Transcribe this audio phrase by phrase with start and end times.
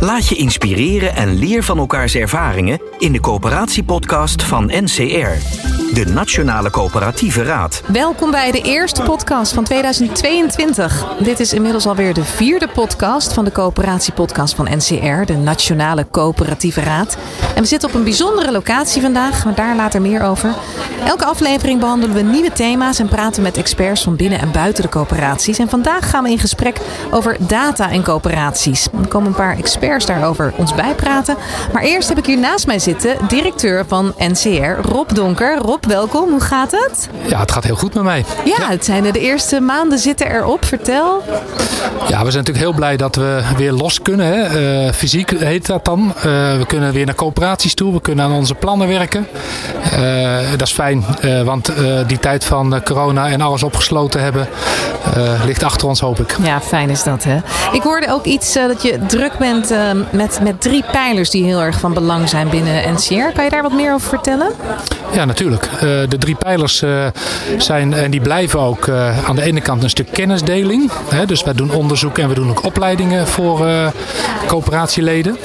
[0.00, 5.28] Laat je inspireren en leer van elkaars ervaringen in de coöperatiepodcast van NCR,
[5.94, 7.82] de Nationale Coöperatieve Raad.
[7.86, 11.06] Welkom bij de eerste podcast van 2022.
[11.18, 16.80] Dit is inmiddels alweer de vierde podcast van de coöperatiepodcast van NCR, de Nationale Coöperatieve
[16.80, 17.16] Raad.
[17.54, 20.54] En we zitten op een bijzondere locatie vandaag, maar daar later meer over.
[21.04, 24.88] Elke aflevering behandelen we nieuwe thema's en praten met experts van binnen en buiten de
[24.88, 25.58] coöperaties.
[25.58, 28.88] En vandaag gaan we in gesprek over data en coöperaties.
[29.02, 31.36] Er komen een paar experts daarover ons bijpraten.
[31.72, 35.56] Maar eerst heb ik hier naast mij zitten directeur van NCR, Rob Donker.
[35.56, 36.30] Rob, welkom.
[36.30, 37.08] Hoe gaat het?
[37.28, 38.24] Ja, het gaat heel goed met mij.
[38.44, 40.64] Ja, het zijn de eerste maanden zitten erop.
[40.64, 41.22] Vertel.
[42.08, 44.26] Ja, we zijn natuurlijk heel blij dat we weer los kunnen.
[44.26, 44.84] Hè.
[44.84, 46.12] Uh, fysiek heet dat dan.
[46.16, 46.22] Uh,
[46.56, 47.92] we kunnen weer naar coöperaties toe.
[47.92, 49.26] We kunnen aan onze plannen werken.
[49.98, 51.04] Uh, dat is fijn,
[51.44, 51.72] want
[52.06, 54.48] die tijd van corona en alles opgesloten hebben
[55.44, 56.36] ligt achter ons, hoop ik.
[56.42, 57.36] Ja, fijn is dat hè.
[57.72, 59.65] Ik hoorde ook iets dat je druk bent
[60.10, 63.32] met, met drie pijlers die heel erg van belang zijn binnen NCR.
[63.34, 64.48] Kan je daar wat meer over vertellen?
[65.12, 65.68] Ja, natuurlijk.
[66.08, 66.82] de drie pijlers
[67.58, 68.88] zijn en die blijven ook
[69.26, 70.90] aan de ene kant een stuk kennisdeling.
[71.08, 73.66] Hè, dus wij doen onderzoek en we doen ook opleidingen voor
[74.46, 75.36] coöperatieleden.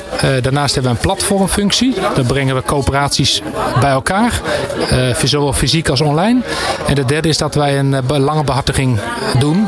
[0.42, 1.96] Daarnaast hebben we een platformfunctie.
[2.16, 3.42] Dan brengen we coöperaties
[3.80, 4.42] bij elkaar,
[5.24, 6.40] zowel fysiek als online.
[6.88, 9.00] En de derde is dat wij een belangenbehartiging
[9.40, 9.68] doen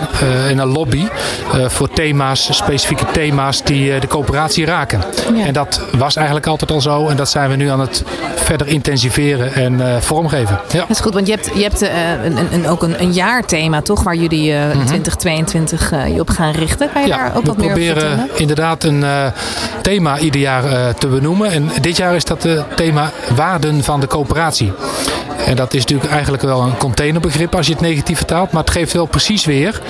[0.50, 1.08] in een lobby
[1.68, 5.02] voor thema's, specifieke thema's die de coöperatie raken.
[5.34, 5.46] Ja.
[5.46, 8.04] En dat was eigenlijk altijd al zo en dat zijn we nu aan het
[8.36, 10.60] verder intensiveren en vormgeven.
[10.72, 10.80] Ja.
[10.80, 14.04] Dat is goed, want je hebt, je hebt een, een, ook een, een jaarthema toch,
[14.04, 14.86] waar jullie mm -hmm.
[14.86, 16.90] 2022 je op gaan richten.
[16.94, 17.96] Kan je ja, daar ook wat meer vertellen?
[17.96, 19.26] We proberen inderdaad een uh,
[19.84, 21.52] thema ieder jaar uh, te benoemen.
[21.52, 24.74] En dit jaar is dat het thema waarden van de coöperatie.
[25.46, 28.52] En dat is natuurlijk eigenlijk wel een containerbegrip als je het negatief vertaalt.
[28.52, 29.82] Maar het geeft wel precies weer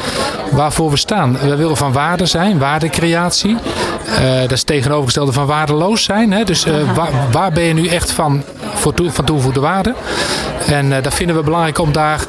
[0.51, 1.37] waarvoor we staan.
[1.39, 3.57] We willen van waarde zijn, waardecreatie.
[4.07, 6.31] Uh, dat is tegenovergestelde van waardeloos zijn.
[6.31, 6.43] Hè?
[6.43, 6.65] Dus
[6.95, 8.43] waar, waar, ben je nu echt van,
[8.73, 9.93] voor toe, van toegevoegde waarde?
[10.67, 12.25] En dat vinden we belangrijk om daar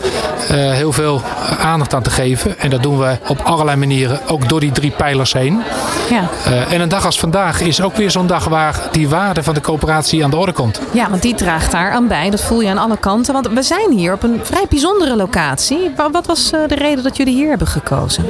[0.53, 1.23] heel veel
[1.61, 2.59] aandacht aan te geven.
[2.59, 5.63] En dat doen we op allerlei manieren, ook door die drie pijlers heen.
[6.11, 6.29] Ja.
[6.49, 9.55] Uh, en een dag als vandaag is ook weer zo'n dag waar die waarde van
[9.55, 10.81] de coöperatie aan de orde komt.
[10.91, 12.31] Ja, want die draagt daar aan bij.
[12.31, 13.33] Dat voel je aan alle kanten.
[13.33, 15.91] Want we zijn hier op een vrij bijzondere locatie.
[16.13, 18.25] Wat was de reden dat jullie hier hebben gekozen?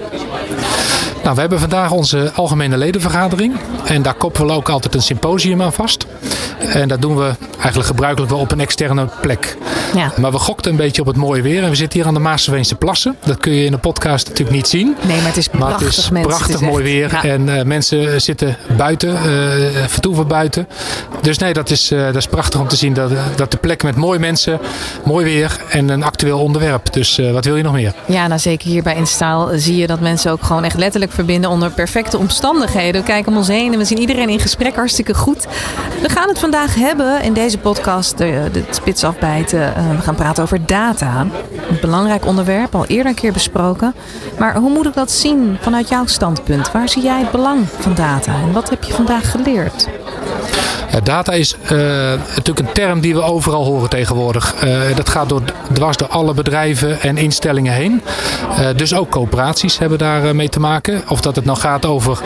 [1.22, 3.56] Nou, we hebben vandaag onze algemene ledenvergadering.
[3.84, 6.06] En daar koppelen we ook altijd een symposium aan vast.
[6.58, 9.56] En dat doen we eigenlijk gebruikelijk wel op een externe plek.
[9.94, 10.12] Ja.
[10.16, 11.62] Maar we gokten een beetje op het mooie weer.
[11.62, 13.16] En we zitten hier aan de Maasveense plassen.
[13.24, 14.96] Dat kun je in de podcast natuurlijk niet zien.
[15.06, 17.10] Nee, maar het is prachtig, maar het is mensen, prachtig mooi weer.
[17.12, 17.24] ja.
[17.24, 19.18] En uh, mensen zitten buiten, uh,
[19.86, 20.68] vertoeven buiten.
[21.20, 23.82] Dus nee, dat is, uh, dat is prachtig om te zien dat, dat de plek
[23.82, 24.60] met mooie mensen,
[25.04, 26.92] mooi weer en een actueel onderwerp.
[26.92, 27.92] Dus wat wil je nog meer?
[28.06, 31.50] Ja, nou zeker hier bij Instaal zie je dat mensen ook gewoon echt letterlijk verbinden
[31.50, 33.00] onder perfecte omstandigheden.
[33.00, 35.46] We kijken om ons heen en we zien iedereen in gesprek hartstikke goed.
[36.02, 39.74] We gaan het vandaag hebben in deze podcast, de, de spits afbijten.
[39.88, 41.20] We gaan praten over data.
[41.70, 43.94] Een belangrijk onderwerp, al eerder een keer besproken.
[44.38, 46.72] Maar hoe moet ik dat zien vanuit jouw standpunt?
[46.72, 49.88] Waar zie jij het belang van data en wat heb je vandaag geleerd?
[50.90, 51.68] Ja, data is uh,
[52.34, 54.54] natuurlijk een term die we overal horen tegenwoordig.
[54.64, 58.02] Uh, dat gaat door, dwars door alle bedrijven en instellingen heen.
[58.76, 61.02] Dus ook coöperaties hebben daar mee te maken.
[61.08, 62.18] Of dat het nou gaat over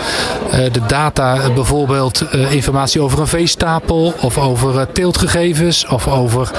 [0.50, 6.50] de data, bijvoorbeeld informatie over een veestapel, of over teeltgegevens, of over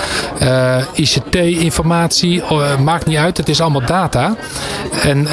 [0.93, 2.43] ICT-informatie.
[2.83, 4.35] maakt niet uit, het is allemaal data.
[5.01, 5.27] En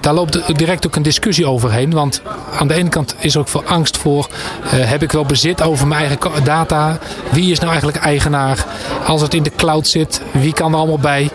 [0.00, 1.90] daar loopt direct ook een discussie overheen.
[1.90, 2.22] Want
[2.58, 4.28] aan de ene kant is er ook veel angst voor:
[4.70, 6.98] heb ik wel bezit over mijn eigen data?
[7.30, 8.64] Wie is nou eigenlijk eigenaar?
[9.06, 11.30] Als het in de cloud zit, wie kan er allemaal bij?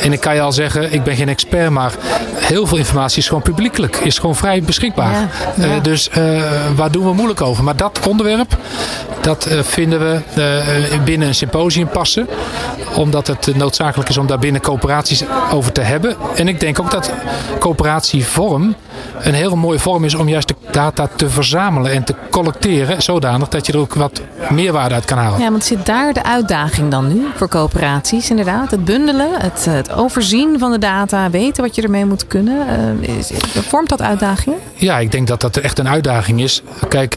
[0.00, 1.92] En ik kan je al zeggen, ik ben geen expert, maar
[2.34, 3.96] heel veel informatie is gewoon publiekelijk.
[3.96, 5.12] Is gewoon vrij beschikbaar.
[5.12, 5.64] Ja, ja.
[5.66, 6.42] Uh, dus uh,
[6.76, 7.64] waar doen we moeilijk over?
[7.64, 8.56] Maar dat onderwerp,
[9.26, 12.28] dat uh, vinden we binnen een symposium passen.
[12.94, 16.16] Omdat het noodzakelijk is om daar binnen coöperaties over te hebben.
[16.36, 17.12] En ik denk ook dat
[17.58, 18.74] coöperatievorm
[19.20, 23.02] een heel mooie vorm is om juist de data te verzamelen en te collecteren.
[23.02, 24.20] Zodanig dat je er ook wat
[24.50, 25.40] meerwaarde uit kan halen.
[25.40, 28.70] Ja, want zit daar de uitdaging dan nu voor coöperaties inderdaad?
[28.70, 32.66] Het bundelen, het, het overzien van de data, weten wat je ermee moet kunnen.
[33.00, 34.58] Uh, is, vormt dat uitdagingen?
[34.74, 36.62] Ja, ik denk dat dat echt een uitdaging is.
[36.88, 37.16] Kijk,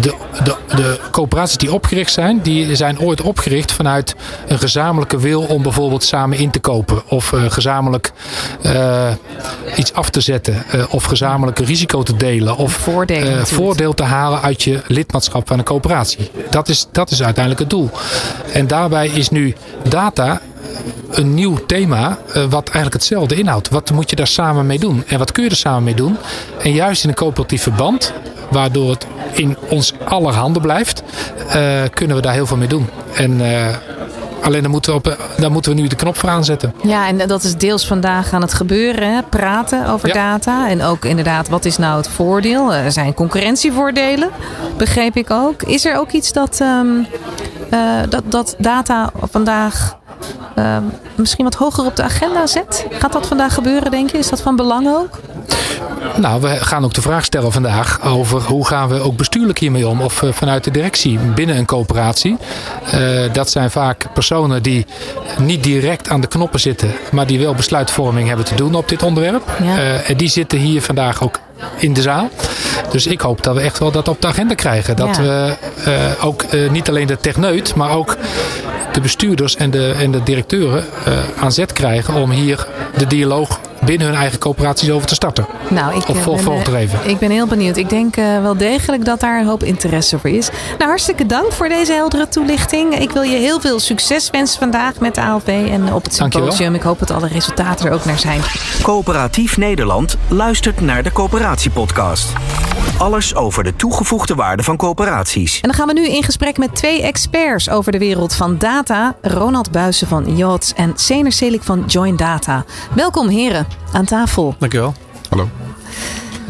[0.00, 0.14] de,
[0.44, 4.14] de, de coöperaties die opgericht zijn, die zijn ooit opgericht vanuit
[4.46, 7.02] een gezamenlijke wil om bijvoorbeeld samen in te kopen.
[7.08, 8.12] Of uh, gezamenlijk
[9.76, 10.64] iets af te zetten.
[10.90, 12.56] of gezamenlijk risico te delen.
[12.56, 12.88] Of
[13.42, 16.30] voordeel te halen uit je lidmaatschap van een coöperatie.
[16.50, 17.90] Dat is, dat is uiteindelijk het doel.
[18.52, 19.54] En daarbij is nu
[19.88, 20.40] data
[21.10, 23.68] een nieuw thema wat eigenlijk hetzelfde inhoudt.
[23.68, 25.04] Wat moet je daar samen mee doen?
[25.06, 26.16] En wat kun je er samen mee doen?
[26.62, 28.12] En juist in een coöperatief verband,
[28.50, 31.02] waardoor het in ons aller handen blijft,
[31.46, 32.88] uh, kunnen we daar heel veel mee doen.
[33.14, 33.66] En uh,
[34.46, 36.74] Alleen dan moeten, we op, dan moeten we nu de knop voor aanzetten.
[36.82, 39.14] Ja, en dat is deels vandaag aan het gebeuren.
[39.14, 39.22] Hè?
[39.22, 40.14] Praten over ja.
[40.14, 40.68] data.
[40.68, 42.74] En ook inderdaad, wat is nou het voordeel?
[42.74, 44.30] Er zijn concurrentievoordelen,
[44.76, 45.62] begreep ik ook.
[45.62, 47.06] Is er ook iets dat, um,
[47.70, 49.98] uh, dat, dat data vandaag
[50.58, 50.76] uh,
[51.14, 52.86] misschien wat hoger op de agenda zet?
[52.90, 54.18] Gaat dat vandaag gebeuren, denk je?
[54.18, 55.20] Is dat van belang ook?
[56.16, 59.88] Nou, we gaan ook de vraag stellen vandaag over hoe gaan we ook bestuurlijk hiermee
[59.88, 60.00] om.
[60.00, 62.36] Of vanuit de directie binnen een coöperatie.
[62.94, 64.86] Uh, dat zijn vaak personen die
[65.38, 66.92] niet direct aan de knoppen zitten.
[67.12, 69.42] Maar die wel besluitvorming hebben te doen op dit onderwerp.
[69.62, 69.76] Ja.
[69.76, 71.38] Uh, en die zitten hier vandaag ook
[71.76, 72.28] in de zaal.
[72.90, 74.96] Dus ik hoop dat we echt wel dat op de agenda krijgen.
[74.96, 75.22] Dat ja.
[75.22, 78.16] we uh, ook uh, niet alleen de techneut, maar ook
[78.92, 82.66] de bestuurders en de, en de directeuren uh, aan zet krijgen om hier
[82.96, 85.46] de dialoog binnen hun eigen coöperaties over te starten.
[85.68, 86.98] Nou, ik of vol, ben, geven.
[87.04, 87.76] Ik ben heel benieuwd.
[87.76, 90.48] Ik denk uh, wel degelijk dat daar een hoop interesse voor is.
[90.78, 92.98] Nou, hartstikke dank voor deze heldere toelichting.
[92.98, 96.74] Ik wil je heel veel succes wensen vandaag met de ALV en op het symposium.
[96.74, 98.40] Ik hoop dat alle resultaten er ook naar zijn.
[98.82, 102.32] Coöperatief Nederland luistert naar de Coöperatiepodcast.
[102.98, 105.54] Alles over de toegevoegde waarde van coöperaties.
[105.54, 109.14] En dan gaan we nu in gesprek met twee experts over de wereld van data.
[109.22, 112.64] Ronald Buissen van Yachts en Sener Selik van Join Data.
[112.94, 114.54] Welkom heren aan tafel.
[114.58, 114.94] Dankjewel.
[115.28, 115.48] Hallo.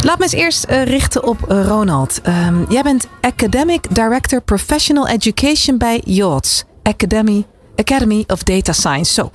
[0.05, 2.20] Laat me eens eerst uh, richten op uh, Ronald.
[2.28, 6.64] Um, jij bent Academic Director Professional Education bij Yachts.
[6.82, 7.46] Academy,
[7.76, 9.12] Academy of Data Science.
[9.12, 9.31] Zo,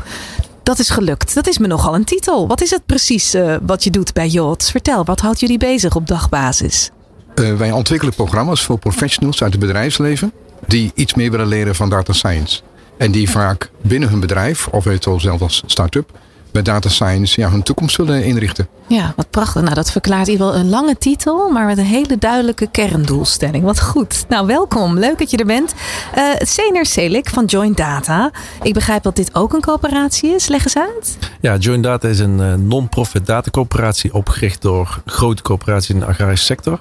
[0.63, 1.33] dat is gelukt.
[1.33, 2.47] Dat is me nogal een titel.
[2.47, 4.71] Wat is het precies uh, wat je doet bij Yachts?
[4.71, 6.91] Vertel, wat houdt jullie bezig op dagbasis?
[7.35, 10.31] wij ontwikkelen programma's voor professionals uit het bedrijfsleven
[10.67, 12.61] die iets meer willen leren van data science.
[12.97, 16.11] En die vaak binnen hun bedrijf, of eventueel zelf als start-up,
[16.51, 18.67] bij data science ja, hun toekomst zullen inrichten.
[18.87, 19.61] Ja, wat prachtig.
[19.61, 23.63] Nou, dat verklaart hier wel een lange titel, maar met een hele duidelijke kerndoelstelling.
[23.63, 24.25] Wat goed.
[24.29, 24.99] Nou, welkom.
[24.99, 25.73] Leuk dat je er bent.
[26.17, 28.31] Uh, Sener Selik van Joint Data.
[28.61, 30.47] Ik begrijp dat dit ook een coöperatie is.
[30.47, 31.17] Leg eens uit.
[31.41, 36.45] Ja, Joint Data is een uh, non-profit datacoöperatie opgericht door grote coöperaties in de agrarische
[36.45, 36.79] sector.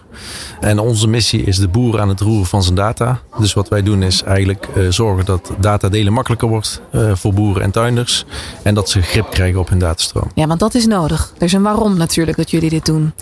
[0.60, 3.20] En onze missie is de boer aan het roeren van zijn data.
[3.38, 6.80] Dus wat wij doen is eigenlijk uh, zorgen dat data delen makkelijker wordt
[7.12, 8.24] voor boeren en tuinders.
[8.62, 10.30] En dat ze grip krijgen op hun datastroom.
[10.34, 11.32] Ja, want dat is nodig.
[11.38, 13.12] Er is een waarom natuurlijk dat jullie dit doen.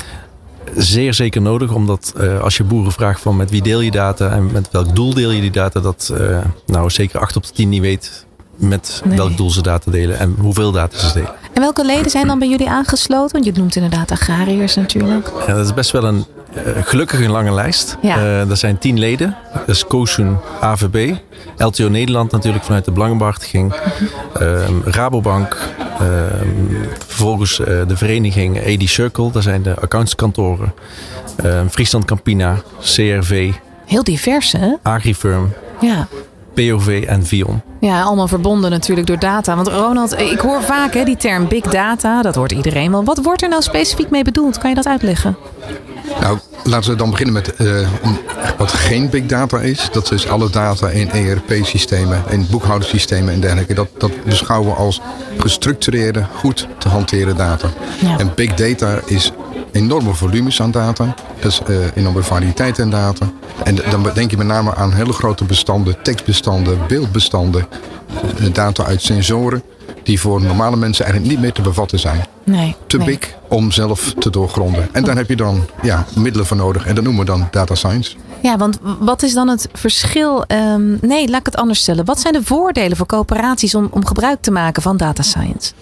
[0.76, 4.30] Zeer zeker nodig, omdat uh, als je boeren vraagt van met wie deel je data
[4.30, 7.52] en met welk doel deel je die data, dat uh, nou zeker 8 op de
[7.52, 8.26] 10 niet weet
[8.56, 9.16] met nee.
[9.16, 11.34] welk doel ze data delen en hoeveel data ze delen.
[11.52, 13.32] En welke leden zijn dan bij jullie aangesloten?
[13.32, 15.30] Want je noemt inderdaad agrariërs natuurlijk.
[15.46, 16.24] Ja, dat is best wel een
[16.64, 17.96] gelukkig een lange lijst.
[18.02, 18.16] Ja.
[18.16, 19.36] Uh, er zijn tien leden.
[19.52, 21.14] Dat is Kosun AVB.
[21.56, 23.74] LTO Nederland natuurlijk vanuit de Belangenbehartiging.
[24.42, 25.56] Uh, Rabobank.
[27.06, 29.30] vervolgens uh, de vereniging AD Circle.
[29.30, 30.74] Daar zijn de accountskantoren.
[31.70, 32.56] Friesland Campina.
[32.80, 33.52] CRV.
[33.86, 34.74] Heel divers hè?
[34.82, 35.52] Agrifirm.
[35.80, 36.08] Ja.
[36.58, 37.62] POV en Vion.
[37.80, 39.56] Ja, allemaal verbonden natuurlijk door data.
[39.56, 42.22] Want Ronald, ik hoor vaak hè, die term big data.
[42.22, 43.04] Dat hoort iedereen wel.
[43.04, 44.58] Wat wordt er nou specifiek mee bedoeld?
[44.58, 45.36] Kan je dat uitleggen?
[46.20, 47.88] Nou, laten we dan beginnen met uh,
[48.58, 49.88] wat geen big data is.
[49.92, 53.74] Dat is alle data in ERP-systemen, in boekhoudingssystemen en dergelijke.
[53.74, 55.00] Dat, dat beschouwen we als
[55.38, 57.68] gestructureerde, goed te hanteren data.
[58.00, 58.18] Ja.
[58.18, 59.32] En big data is
[59.72, 61.14] enorme volumes aan data.
[61.40, 63.30] Dus uh, enorme variëteit aan data.
[63.64, 67.66] En dan denk je met name aan hele grote bestanden, tekstbestanden, beeldbestanden,
[68.52, 69.62] data uit sensoren
[70.02, 72.26] die voor normale mensen eigenlijk niet meer te bevatten zijn.
[72.44, 73.06] Nee, te nee.
[73.06, 74.88] big om zelf te doorgronden.
[74.92, 76.86] En daar heb je dan ja, middelen voor nodig.
[76.86, 78.16] En dat noemen we dan data science.
[78.42, 80.44] Ja, want wat is dan het verschil?
[80.48, 82.04] Um, nee, laat ik het anders stellen.
[82.04, 85.72] Wat zijn de voordelen voor coöperaties om, om gebruik te maken van data science?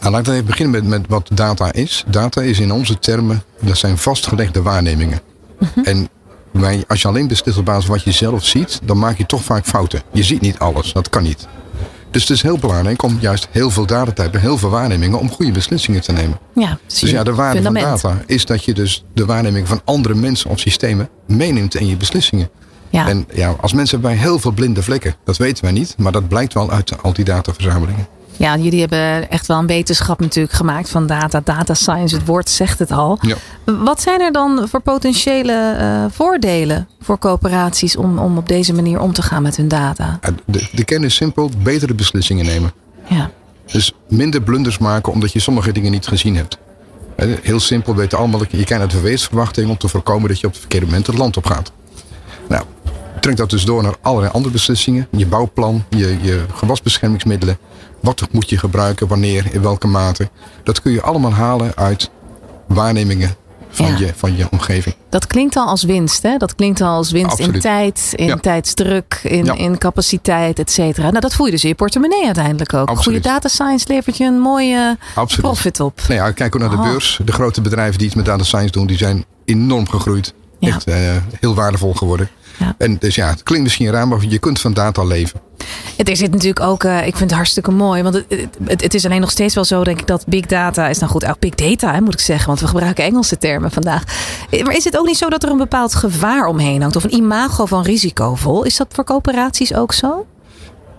[0.00, 2.04] Nou, laat ik even beginnen met, met wat data is.
[2.06, 5.20] Data is in onze termen, dat zijn vastgelegde waarnemingen.
[5.58, 5.88] -huh.
[5.88, 6.08] En
[6.50, 9.26] wij, als je alleen beslist op basis van wat je zelf ziet, dan maak je
[9.26, 10.02] toch vaak fouten.
[10.12, 11.48] Je ziet niet alles, dat kan niet.
[12.10, 15.18] Dus het is heel belangrijk om juist heel veel data te hebben, heel veel waarnemingen,
[15.18, 16.38] om goede beslissingen te nemen.
[16.54, 18.00] Ja, Dus ja, de waarde fundament.
[18.00, 21.86] van data is dat je dus de waarneming van andere mensen of systemen meeneemt in
[21.86, 22.50] je beslissingen.
[22.90, 23.08] Ja.
[23.08, 25.14] En ja, als mensen hebben wij heel veel blinde vlekken.
[25.24, 28.06] Dat weten wij niet, maar dat blijkt wel uit al die dataverzamelingen.
[28.40, 31.40] Ja, jullie hebben echt wel een wetenschap natuurlijk gemaakt van data.
[31.44, 33.18] Data science, het woord zegt het al.
[33.20, 33.36] Ja.
[33.64, 39.00] Wat zijn er dan voor potentiële eh, voordelen voor coöperaties om, om op deze manier
[39.00, 40.18] om te gaan met hun data?
[40.44, 42.72] De, de kern is simpel, betere beslissingen nemen.
[43.08, 43.30] Ja,
[43.72, 46.58] Dus minder blunders maken omdat je sommige dingen niet gezien hebt.
[47.42, 50.52] Heel simpel, weten allemaal, je kijkt naar de verweesverwachting om te voorkomen dat je op
[50.52, 51.72] het verkeerde moment het land op gaat.
[52.48, 52.64] Nou,
[53.20, 55.08] trek dat dus door naar allerlei andere beslissingen.
[55.10, 57.58] Je bouwplan, je, je gewasbeschermingsmiddelen.
[58.00, 60.28] Wat moet je gebruiken, wanneer, in welke mate.
[60.64, 62.10] Dat kun je allemaal halen uit
[62.68, 63.34] waarnemingen
[63.70, 63.98] van, Ja.
[63.98, 64.94] je, van je omgeving.
[65.08, 66.22] dat klinkt al als winst.
[66.22, 66.36] Hè?
[66.36, 68.36] Dat klinkt al als winst in tijd, in Ja.
[68.36, 69.54] tijdsdruk, in, Ja.
[69.54, 71.08] in capaciteit, et cetera.
[71.08, 72.88] Nou, dat voel je dus in je portemonnee uiteindelijk ook.
[72.88, 73.04] Absoluut.
[73.04, 75.44] Goede data science levert je een mooie Absoluut.
[75.44, 76.00] profit op.
[76.08, 76.82] Nou ja, kijk ook naar de Oh.
[76.82, 77.20] beurs.
[77.24, 80.34] De grote bedrijven die iets met data science doen, die zijn enorm gegroeid.
[80.60, 80.96] Echt eh,
[81.40, 82.28] heel waardevol geworden.
[82.60, 82.74] Ja.
[82.78, 85.40] En dus ja, het klinkt misschien raar, maar je kunt van data leven.
[85.96, 88.02] Het er zit natuurlijk ook, eh, ik vind het hartstikke mooi.
[88.02, 88.24] Want het,
[88.64, 91.10] het, het is alleen nog steeds wel zo, denk ik, dat big data is nou
[91.10, 91.26] goed.
[91.26, 92.46] ook big data, hè, moet ik zeggen.
[92.46, 94.04] Want we gebruiken Engelse termen vandaag.
[94.50, 96.96] Eh, Maar is het ook niet zo dat er een bepaald gevaar omheen hangt?
[96.96, 98.62] Of een imago van risicovol?
[98.64, 100.26] Is dat voor coöperaties ook zo?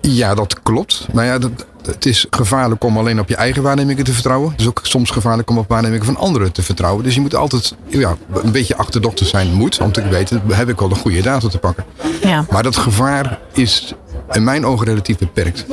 [0.02, 1.08] Ja, dat klopt.
[1.14, 4.52] Maar ja, dat, het is gevaarlijk om alleen op je eigen waarnemingen te vertrouwen.
[4.52, 7.04] Het is ook soms gevaarlijk om op waarnemingen van anderen te vertrouwen.
[7.04, 9.80] Dus je moet altijd ja, een beetje achterdochter zijn moet.
[9.80, 11.86] Om te weten, heb ik wel de goede data te pakken.
[12.22, 12.46] Ja.
[12.50, 13.94] Maar dat gevaar is
[14.32, 15.66] in mijn ogen relatief beperkt.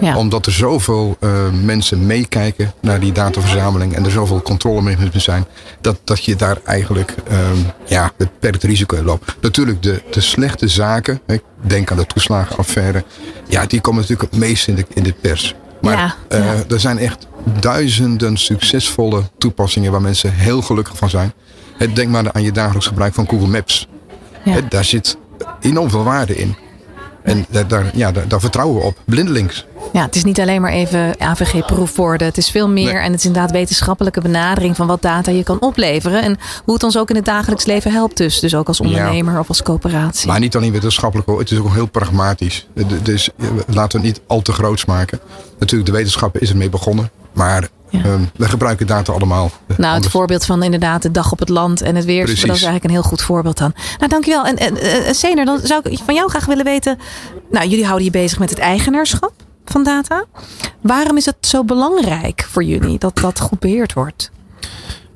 [0.00, 0.16] ja.
[0.16, 1.30] Omdat er zoveel eh,
[1.62, 3.94] mensen meekijken naar die dataverzameling.
[3.94, 5.44] En er zoveel controlemechanismen zijn.
[5.80, 9.36] Dat, dat je daar eigenlijk ehm, ja, beperkt risico in loopt.
[9.40, 11.20] Natuurlijk de, de slechte zaken.
[11.26, 13.04] Ik denk aan de toeslagenaffaire.
[13.48, 15.54] Ja, die komen natuurlijk het meest in de, in de pers.
[15.80, 16.54] Maar Ja, eh, ja.
[16.68, 17.26] er zijn echt
[17.60, 21.32] duizenden succesvolle toepassingen waar mensen heel gelukkig van zijn.
[21.94, 23.88] Denk maar aan je dagelijks gebruik van Google Maps.
[24.44, 24.60] Ja.
[24.68, 25.16] Daar zit
[25.60, 26.56] enorm veel waarde in.
[27.24, 28.96] En daar, daar, ja, daar, daar vertrouwen we op.
[29.04, 29.66] Blindelings.
[29.92, 32.26] ja, het is niet alleen maar even AVG-proefwoorden.
[32.26, 32.92] Het is veel meer.
[32.92, 33.02] Nee.
[33.02, 36.22] En het is inderdaad wetenschappelijke benadering van wat data je kan opleveren.
[36.22, 38.16] En hoe het ons ook in het dagelijks leven helpt.
[38.16, 40.28] Dus, dus ook als ondernemer of als coöperatie.
[40.28, 41.38] Maar niet alleen wetenschappelijk hoor.
[41.38, 42.66] Het is ook heel pragmatisch.
[43.02, 43.30] Dus
[43.66, 45.20] laten we het niet al te groots maken.
[45.58, 47.10] Natuurlijk, de wetenschap is ermee begonnen.
[47.34, 48.02] Maar Ja.
[48.04, 49.50] ehm, we gebruiken data allemaal.
[49.66, 52.24] Eh, Nou, het voorbeeld van inderdaad de dag op het land en het weer.
[52.24, 52.40] Precies.
[52.44, 53.72] Dat is eigenlijk een heel goed voorbeeld dan.
[53.98, 54.44] Nou, dankjewel.
[54.46, 56.98] En, en eh, Sener, dan zou ik van jou graag willen weten.
[57.50, 59.32] Nou, jullie houden je bezig met het eigenaarschap
[59.64, 60.24] van data.
[60.80, 64.30] Waarom is het zo belangrijk voor jullie dat dat goed beheerd wordt?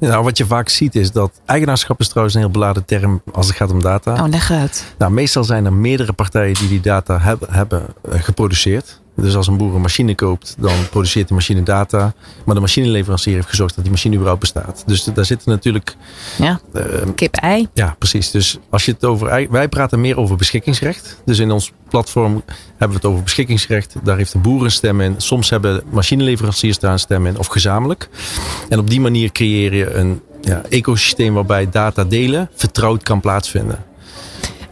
[0.00, 3.46] Nou, wat je vaak ziet is dat eigenaarschap is trouwens een heel beladen term als
[3.46, 4.12] het gaat om data.
[4.12, 4.84] Oh, leg uit.
[4.98, 9.00] Nou, meestal zijn er meerdere partijen die die data hebben, hebben eh, geproduceerd.
[9.22, 12.14] Dus als een boer een machine koopt, dan produceert de machine data.
[12.44, 14.82] Maar de machineleverancier heeft gezorgd dat die machine überhaupt bestaat.
[14.87, 15.96] Dus daar zitten natuurlijk
[16.38, 16.82] Ja, eh,
[17.14, 17.68] kip-ei.
[17.75, 18.30] Ja, precies.
[18.30, 19.48] Dus als je het over.
[19.50, 21.20] Wij praten meer over beschikkingsrecht.
[21.25, 23.94] Dus in ons platform hebben we het over beschikkingsrecht.
[24.02, 25.14] Daar heeft de boer een stem in.
[25.16, 28.08] Soms hebben machineleveranciers daar een stem in, of gezamenlijk.
[28.68, 33.84] En op die manier creëer je een ja, ecosysteem waarbij data delen vertrouwd kan plaatsvinden.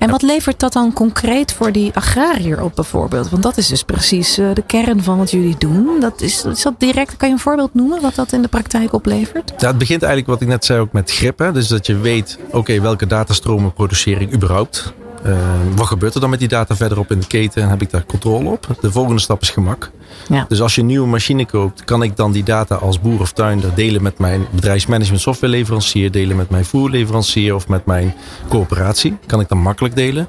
[0.06, 3.30] En wat levert dat dan concreet voor die agrariër op bijvoorbeeld?
[3.30, 6.00] Want dat is dus precies eh, de kern van wat jullie doen.
[6.00, 9.52] Dat is, dat direct, kan je een voorbeeld noemen wat dat in de praktijk oplevert?
[9.58, 11.50] Ja, het begint eigenlijk wat ik net zei ook met grip.
[11.52, 14.94] Dus dat je weet, oké, welke datastromen produceer ik überhaupt?
[15.22, 15.38] Eh,
[15.74, 18.04] wat gebeurt er dan met die data verderop in de keten en heb ik daar
[18.06, 18.66] controle op?
[18.80, 19.90] De volgende stap is gemak.
[20.28, 20.44] Ja.
[20.48, 23.32] Dus als je een nieuwe machine koopt, kan ik dan die data als boer of
[23.32, 28.14] tuinder delen met mijn bedrijfsmanagement softwareleverancier, delen met mijn voerleverancier of met mijn
[28.48, 29.16] coöperatie.
[29.26, 30.28] Kan ik dan makkelijk delen.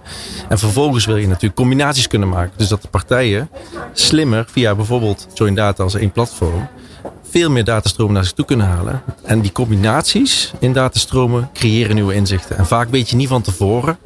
[0.49, 2.53] En vervolgens wil je natuurlijk combinaties kunnen maken.
[2.57, 3.49] Dus dat de partijen
[3.93, 6.67] slimmer via bijvoorbeeld Join Data als één platform
[7.29, 9.01] veel meer datastromen naar zich toe kunnen halen.
[9.23, 12.57] En die combinaties in datastromen creëren nieuwe inzichten.
[12.57, 13.97] En vaak weet je niet van tevoren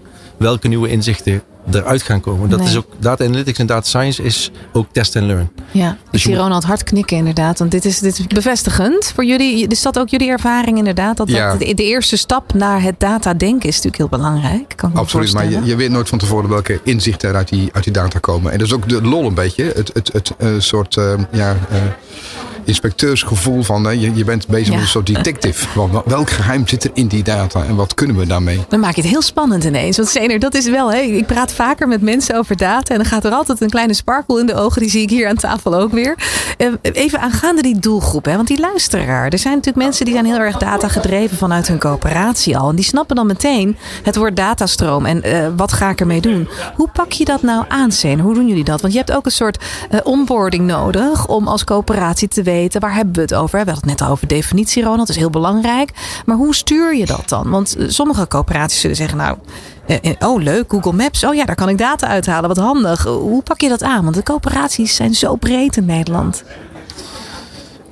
[0.41, 2.49] welke nieuwe inzichten eruit gaan komen.
[2.49, 2.67] Dat Nee.
[2.67, 5.49] is ook data analytics en data science is ook test en learn.
[5.71, 7.59] Ja, ik Dus je zie Ronald hard knikken inderdaad.
[7.59, 9.67] Want dit is, dit is bevestigend voor jullie.
[9.67, 11.17] Is dat ook jullie ervaring inderdaad?
[11.17, 11.49] Dat, Ja.
[11.49, 14.73] dat de, de eerste stap naar het data denken is natuurlijk heel belangrijk.
[14.75, 17.69] Kan ik Absoluut, maar je, je weet nooit van tevoren welke inzichten er uit die,
[17.73, 18.51] uit die data komen.
[18.51, 19.63] En dat is ook de lol een beetje.
[19.75, 21.77] Het, het, het eh, soort, eh, ja, eh,
[22.63, 24.73] inspecteursgevoel van je, je bent bezig Ja.
[24.73, 25.65] met een soort detective.
[25.75, 28.59] Want welk geheim zit er in die data en wat kunnen we daarmee?
[28.69, 29.97] Dan maak je het heel spannend ineens.
[29.97, 30.91] Want Zener, dat is wel.
[30.91, 32.91] Hè, ik praat vaker met mensen over data.
[32.93, 34.81] En dan gaat er altijd een kleine sparkle in de ogen.
[34.81, 36.15] Die zie ik hier aan tafel ook weer.
[36.57, 38.25] Eh, Even aangaande die doelgroep.
[38.25, 39.27] Hè, want die luisteraar.
[39.29, 42.69] Er zijn natuurlijk mensen die zijn heel erg data gedreven vanuit hun coöperatie al.
[42.69, 45.05] En die snappen dan meteen het woord datastroom.
[45.05, 46.47] En eh, wat ga ik ermee doen?
[46.75, 48.25] Hoe pak je dat nou aan, Zener?
[48.25, 48.81] Hoe doen jullie dat?
[48.81, 51.27] Want je hebt ook een soort eh, onboarding nodig.
[51.27, 52.49] Om als coöperatie te weten.
[52.79, 53.51] Waar hebben we het over?
[53.51, 54.99] We hadden het net al over definitie, Ronald.
[54.99, 55.91] Dat is heel belangrijk.
[56.25, 57.49] Maar hoe stuur je dat dan?
[57.49, 59.37] Want eh, sommige coöperaties zullen zeggen, nou,
[59.87, 61.23] eh, eh, oh leuk, Google Maps.
[61.23, 62.47] Oh ja, daar kan ik data uithalen.
[62.47, 63.03] Wat handig.
[63.03, 64.03] Hoe pak je dat aan?
[64.03, 66.43] Want de coöperaties zijn zo breed in Nederland.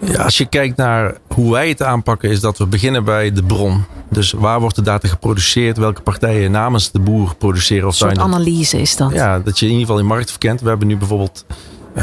[0.02, 3.44] Ja, als je kijkt naar hoe wij het aanpakken, is dat we beginnen bij de
[3.44, 3.84] bron.
[4.10, 5.78] Dus waar wordt de data geproduceerd?
[5.78, 9.12] Welke partijen namens de boer produceren of Een soort zijn analyse is dat.
[9.12, 10.62] Ja, dat je in ieder geval in markt verkent.
[10.62, 11.46] We hebben nu bijvoorbeeld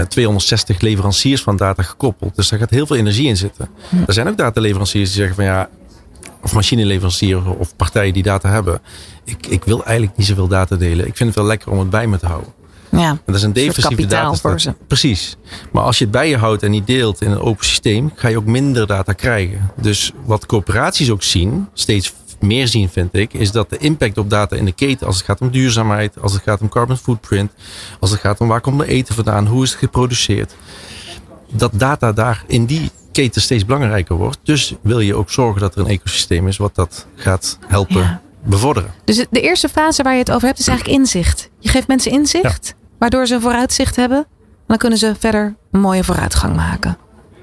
[0.09, 2.37] 260 leveranciers van data gekoppeld.
[2.37, 3.69] Dus daar gaat heel veel energie in zitten.
[4.07, 5.69] Er zijn ook dataleveranciers die zeggen van ja,
[6.43, 8.81] of machineleveranciers of partijen die data hebben.
[9.25, 11.07] Ik, ik wil eigenlijk niet zoveel data delen.
[11.07, 12.52] Ik vind het wel lekker om het bij me te houden.
[12.90, 13.09] Ja.
[13.09, 14.35] En dat is een defensieve data.
[14.35, 14.75] voor ze.
[14.87, 15.37] Precies.
[15.73, 18.28] Maar als je het bij je houdt en niet deelt in een open systeem, ga
[18.28, 19.71] je ook minder data krijgen.
[19.81, 24.31] Dus wat coöperaties ook zien, steeds meer zien vind ik, is dat de impact op
[24.31, 27.52] data in de keten, als het gaat om duurzaamheid, als het gaat om carbon footprint,
[28.00, 30.55] als het gaat om waar komt mijn eten vandaan, hoe is het geproduceerd,
[31.50, 34.38] dat data daar in die keten steeds belangrijker wordt.
[34.43, 38.21] Dus wil je ook zorgen dat er een ecosysteem is wat dat gaat helpen Ja.
[38.45, 38.90] bevorderen.
[39.05, 41.50] Dus de eerste fase waar je het over hebt is eigenlijk inzicht.
[41.59, 44.19] Je geeft mensen inzicht, waardoor ze een vooruitzicht hebben.
[44.19, 44.26] En
[44.66, 46.97] dan kunnen ze verder een mooie vooruitgang maken.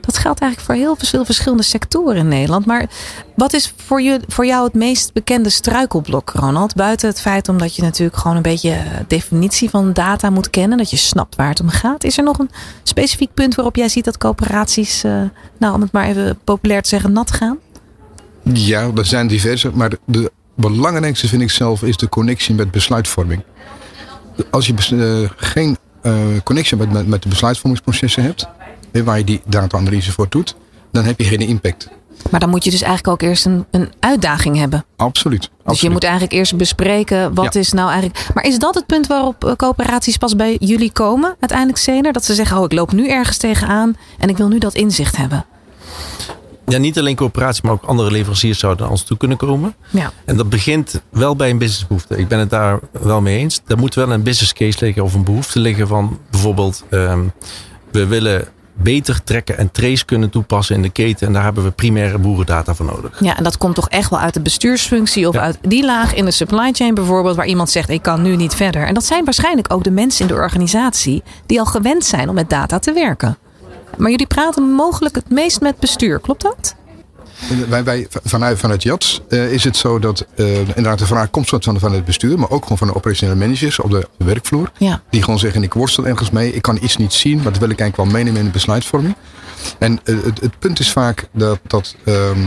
[0.05, 2.65] Dat geldt eigenlijk voor heel veel verschillende sectoren in Nederland.
[2.65, 2.89] Maar
[3.35, 6.75] wat is voor, je, voor jou het meest bekende struikelblok, Ronald?
[6.75, 10.77] Buiten het feit omdat je natuurlijk gewoon een beetje eh, definitie van data moet kennen.
[10.77, 12.03] Dat je snapt waar het om gaat.
[12.03, 12.49] Is er nog een
[12.83, 15.21] specifiek punt waarop jij ziet dat coöperaties, eh,
[15.57, 17.57] nou om het maar even populair te zeggen, nat gaan?
[18.43, 23.43] Ja, er zijn diverse, maar de, belangrijkste vind ik zelf is de connectie met besluitvorming.
[24.49, 28.47] Als je eh, geen eh, connectie met, met, de besluitvormingsprocessen hebt,
[29.03, 30.55] waar je die data-analyse voor doet,
[30.91, 31.89] dan heb je geen impact.
[32.29, 34.85] Maar dan moet je dus eigenlijk ook eerst een, een uitdaging hebben.
[34.95, 35.49] Absoluut.
[35.65, 37.59] Dus je moet eigenlijk eerst bespreken wat Ja.
[37.59, 38.27] is nou eigenlijk.
[38.33, 42.13] Maar is dat het punt waarop eh, coöperaties pas bij jullie komen, uiteindelijk Zener?
[42.13, 45.17] Dat ze zeggen: Oh, ik loop nu ergens tegenaan en ik wil nu dat inzicht
[45.17, 45.45] hebben.
[46.65, 49.75] Ja, niet alleen coöperaties, maar ook andere leveranciers zouden naar ons toe kunnen komen.
[49.89, 50.11] Ja.
[50.25, 52.17] En dat begint wel bij een businessbehoefte.
[52.17, 53.61] Ik ben het daar wel mee eens.
[53.67, 57.23] Er moet wel een business case liggen of een behoefte liggen van bijvoorbeeld ehm,
[57.91, 61.27] we willen beter trekken en trace kunnen toepassen in de keten.
[61.27, 63.17] En daar hebben we primaire boerendata voor nodig.
[63.19, 65.41] ja, en dat komt toch echt wel uit de bestuursfunctie of Ja.
[65.41, 68.55] uit die laag in de supply chain bijvoorbeeld, waar iemand zegt: Ik kan nu niet
[68.55, 68.87] verder.
[68.87, 72.35] En dat zijn waarschijnlijk ook de mensen in de organisatie die al gewend zijn om
[72.35, 73.37] met data te werken.
[73.97, 76.75] Maar jullie praten mogelijk het meest met bestuur, klopt dat?
[77.69, 81.49] Wij, wij, vanuit, vanuit JATS eh, is het zo dat eh, inderdaad de vraag komt
[81.49, 84.25] van, van het bestuur, maar ook gewoon van de operationele managers op de, op de
[84.25, 84.71] werkvloer.
[84.77, 85.01] Ja.
[85.09, 87.69] Die gewoon zeggen, ik worstel ergens mee, ik kan iets niet zien, maar dat wil
[87.69, 89.15] ik eigenlijk wel meenemen in de besluitvorming.
[89.77, 92.39] En eh, het, het punt is vaak dat, dat ehm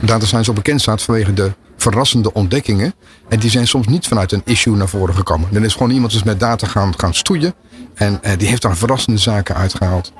[0.00, 2.94] data science op bekend staat vanwege de verrassende ontdekkingen.
[3.28, 5.48] En die zijn soms niet vanuit een issue naar voren gekomen.
[5.54, 7.54] Er is gewoon iemand dus met data gaan, gaan stoeien
[7.94, 10.12] en die heeft daar verrassende zaken uitgehaald.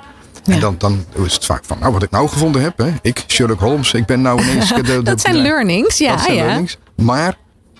[0.44, 0.54] Ja.
[0.54, 3.24] En dan, dan is het vaak van, nou wat ik nou gevonden heb, hè, ik,
[3.26, 4.68] Sherlock Holmes, ik ben nou ineens...
[4.74, 6.10] de- de- Dat zijn learnings, ja.
[6.14, 6.44] dat zijn ja.
[6.44, 6.76] learnings.
[6.96, 7.36] Maar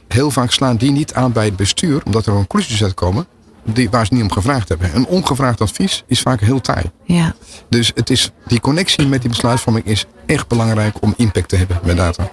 [0.08, 3.26] heel vaak slaan die niet aan bij het bestuur, omdat er conclusies uitkomen
[3.64, 4.90] die, waar ze niet om gevraagd hebben.
[4.94, 6.84] Een ongevraagd advies is vaak heel taai.
[7.04, 7.34] ja.
[7.68, 11.78] Dus het is, die connectie met die besluitvorming is echt belangrijk om impact te hebben
[11.84, 12.30] met data.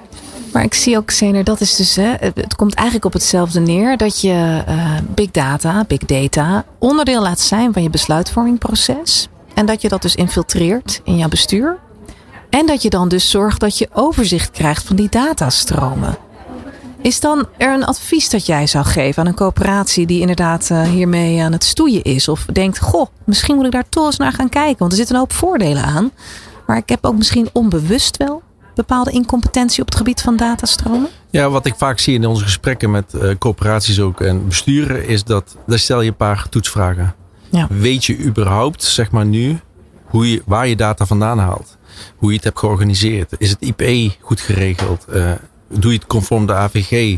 [0.53, 3.59] Maar ik zie ook, Zener, dat is dus, hè, het het komt eigenlijk op hetzelfde
[3.59, 3.97] neer.
[3.97, 9.27] Dat je eh, big data, big data, onderdeel laat zijn van je besluitvormingproces.
[9.55, 11.77] En dat je dat dus infiltreert in jouw bestuur.
[12.49, 16.17] En dat je dan dus zorgt dat je overzicht krijgt van die datastromen.
[17.01, 20.81] Is dan er een advies dat jij zou geven aan een coöperatie die inderdaad eh,
[20.81, 22.27] hiermee aan het stoeien is?
[22.27, 25.15] Of denkt, goh, misschien moet ik daar toch eens naar gaan kijken, want er zitten
[25.15, 26.11] een hoop voordelen aan.
[26.67, 28.41] Maar ik heb ook misschien onbewust wel
[28.75, 31.09] bepaalde incompetentie op het gebied van datastromen.
[31.29, 35.23] Ja, wat ik vaak zie in onze gesprekken met eh, coöperaties ook en besturen, is
[35.23, 37.15] dat daar stel je een paar toetsvragen.
[37.69, 39.59] Weet je überhaupt, zeg maar nu,
[40.05, 41.77] hoe je, waar je data vandaan haalt?
[42.15, 43.33] Hoe je het hebt georganiseerd?
[43.37, 45.05] Is het IP goed geregeld?
[45.05, 45.31] Eh,
[45.69, 47.17] doe je het conform de AVG?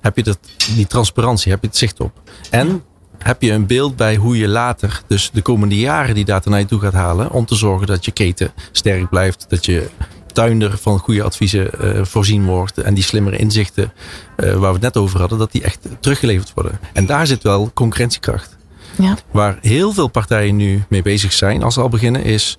[0.00, 0.38] Heb je dat,
[0.74, 1.52] die transparantie?
[1.52, 2.20] Heb je het zicht op?
[2.50, 2.82] En
[3.18, 6.58] heb je een beeld bij hoe je later, dus de komende jaren, die data naar
[6.58, 7.30] je toe gaat halen.
[7.30, 9.46] Om te zorgen dat je keten sterk blijft.
[9.48, 9.88] Dat je
[10.32, 12.78] tuinder van goede adviezen eh, voorzien wordt.
[12.78, 13.92] En die slimmere inzichten
[14.36, 16.78] eh, waar we het net over hadden, dat die echt teruggeleverd worden.
[16.92, 18.56] En daar zit wel concurrentiekracht.
[18.98, 19.16] Ja.
[19.30, 22.58] Waar heel veel partijen nu mee bezig zijn, als ze al beginnen, is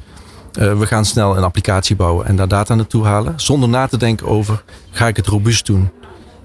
[0.52, 3.34] we gaan snel een applicatie bouwen en daar data naartoe halen.
[3.36, 5.90] Zonder na te denken over, ga ik het robuust doen?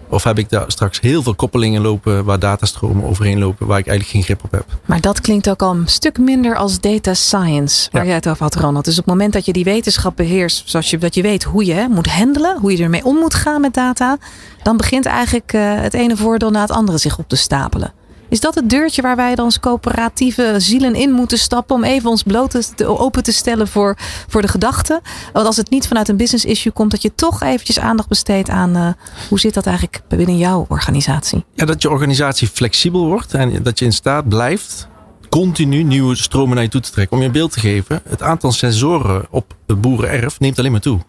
[0.09, 3.87] Of heb ik daar straks heel veel koppelingen lopen waar datastromen overheen lopen waar ik
[3.87, 4.65] eigenlijk geen grip op heb.
[4.85, 8.43] Maar dat klinkt ook al een stuk minder als data science waar jij het over
[8.43, 8.85] had Ronald.
[8.85, 11.65] Dus op het moment dat je die wetenschap beheerst, zoals je, dat je weet hoe
[11.65, 14.19] je moet handelen, hoe je ermee om moet gaan met data,
[14.63, 17.93] dan begint eigenlijk uh, het ene voordeel na het andere zich op te stapelen.
[18.33, 22.11] Is dat het deurtje waar wij dan als coöperatieve zielen in moeten stappen om even
[22.11, 23.97] ons bloot te, open te stellen voor,
[24.29, 25.01] voor de gedachten?
[25.33, 28.49] Want als het niet vanuit een business issue komt, dat je toch eventjes aandacht besteedt
[28.49, 28.89] aan uh,
[29.29, 31.45] hoe zit dat eigenlijk binnen jouw organisatie?
[31.55, 34.89] Ja, dat je organisatie flexibel wordt en dat je in staat blijft
[35.29, 37.17] continu nieuwe stromen naar je toe te trekken.
[37.17, 40.81] Om je een beeld te geven, het aantal sensoren op het boerenerf neemt alleen maar
[40.81, 41.01] toe.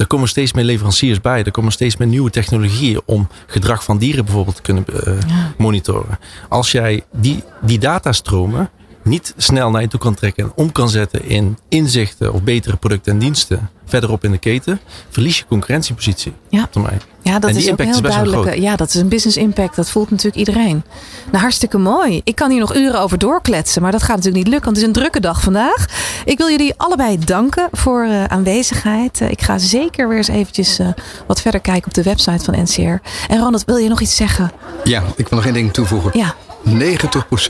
[0.00, 1.44] Er komen steeds meer leveranciers bij.
[1.44, 5.12] Er komen steeds meer nieuwe technologieën om gedrag van dieren bijvoorbeeld te kunnen uh,
[5.58, 6.18] monitoren.
[6.48, 8.70] Als jij die, die datastromen
[9.02, 12.76] niet snel naar je toe kan trekken en om kan zetten in inzichten of betere
[12.76, 16.62] producten en diensten verderop in de keten, verlies je concurrentiepositie ja.
[16.62, 17.00] op termijn.
[17.22, 18.54] Ja, dat is ook heel duidelijk.
[18.54, 19.76] Ja, dat is een business impact.
[19.76, 20.84] Dat voelt natuurlijk iedereen.
[21.30, 22.20] Nou, hartstikke mooi.
[22.24, 24.86] Ik kan hier nog uren over doorkletsen, maar dat gaat natuurlijk niet lukken, want het
[24.86, 25.84] is een drukke dag vandaag.
[26.24, 29.20] Ik wil jullie allebei danken voor uh, aanwezigheid.
[29.20, 30.88] Uh, ik ga zeker weer eens eventjes uh,
[31.26, 33.08] wat verder kijken op de website van NCR.
[33.28, 34.52] En Ronald, wil je nog iets zeggen?
[34.84, 36.10] Ja, ik wil nog één ding toevoegen.
[36.18, 36.34] Ja.
[36.64, 36.68] 90%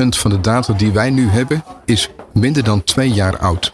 [0.08, 3.72] van de data die wij nu hebben is minder dan twee jaar oud.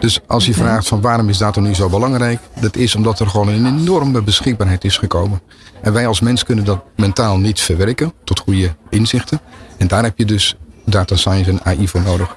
[0.00, 3.26] Dus als je vraagt van waarom is data nu zo belangrijk, dat is omdat er
[3.26, 5.40] gewoon een enorme beschikbaarheid is gekomen.
[5.82, 9.40] En wij als mens kunnen dat mentaal niet verwerken tot goede inzichten.
[9.76, 12.36] En daar heb je dus data science en AI voor nodig.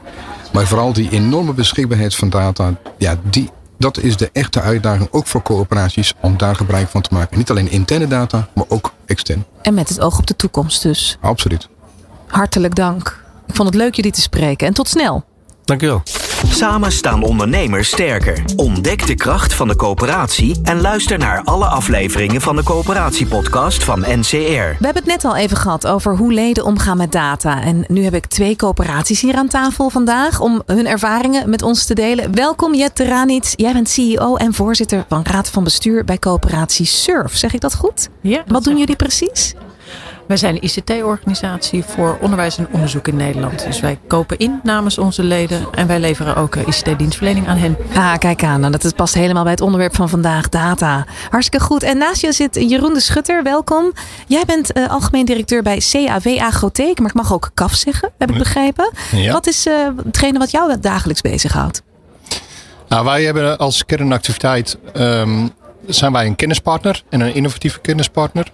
[0.54, 5.28] Maar vooral die enorme beschikbaarheid van data, ja, die, dat is de echte uitdaging ook
[5.28, 7.38] voor coöperaties om daar gebruik van te maken.
[7.38, 9.46] Niet alleen interne data, maar ook extern.
[9.62, 11.18] En met het oog op de toekomst dus.
[11.22, 11.70] Absoluut.
[12.32, 13.20] Hartelijk dank.
[13.48, 15.24] Ik vond het leuk jullie te spreken en tot snel.
[15.66, 16.02] Dank u wel.
[16.48, 18.44] Samen staan ondernemers sterker.
[18.56, 24.00] Ontdek de kracht van de coöperatie en luister naar alle afleveringen van de coöperatiepodcast van
[24.00, 24.36] NCR.
[24.36, 27.62] We hebben het net al even gehad over hoe leden omgaan met data.
[27.62, 31.86] En nu heb ik twee coöperaties hier aan tafel vandaag om hun ervaringen met ons
[31.86, 32.36] te delen.
[32.36, 33.54] Welkom Jet Teranits.
[33.56, 37.38] Jij bent CEO en voorzitter van Raad van Bestuur bij coöperatie Surf.
[37.38, 38.10] Zeg ik dat goed?
[38.22, 38.44] Ja.
[38.48, 39.56] Wat doen jullie precies?
[40.32, 43.66] Wij zijn een ICT-organisatie voor onderwijs en onderzoek in Nederland.
[43.66, 47.78] Dus wij kopen in namens onze leden en wij leveren ook eh, ICT-dienstverlening aan hen.
[47.96, 48.60] Ah, kijk aan.
[48.60, 51.06] Nou, dat past helemaal bij het onderwerp van vandaag, data.
[51.30, 51.84] Hartstikke goed.
[51.84, 53.44] En naast je zit Jeroen de Schutter.
[53.44, 53.92] Welkom.
[54.28, 58.32] Jij bent uh, algemeen directeur bij CAW Agrotheek, maar ik mag ook KAF zeggen, heb
[58.32, 58.92] ik begrepen.
[59.12, 59.32] Ja.
[59.32, 61.82] Wat is uh, hetgene wat jou dagelijks bezighoudt?
[62.88, 65.52] Nou, wij hebben als kernactiviteit um,
[65.88, 68.52] zijn wij een kennispartner en een innovatieve kennispartner.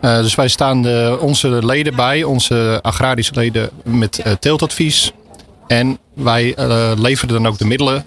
[0.00, 5.12] Uh, dus wij staan de, onze leden bij, onze agrarische leden, met uh, teeltadvies.
[5.66, 8.04] En wij uh, leveren dan ook de middelen.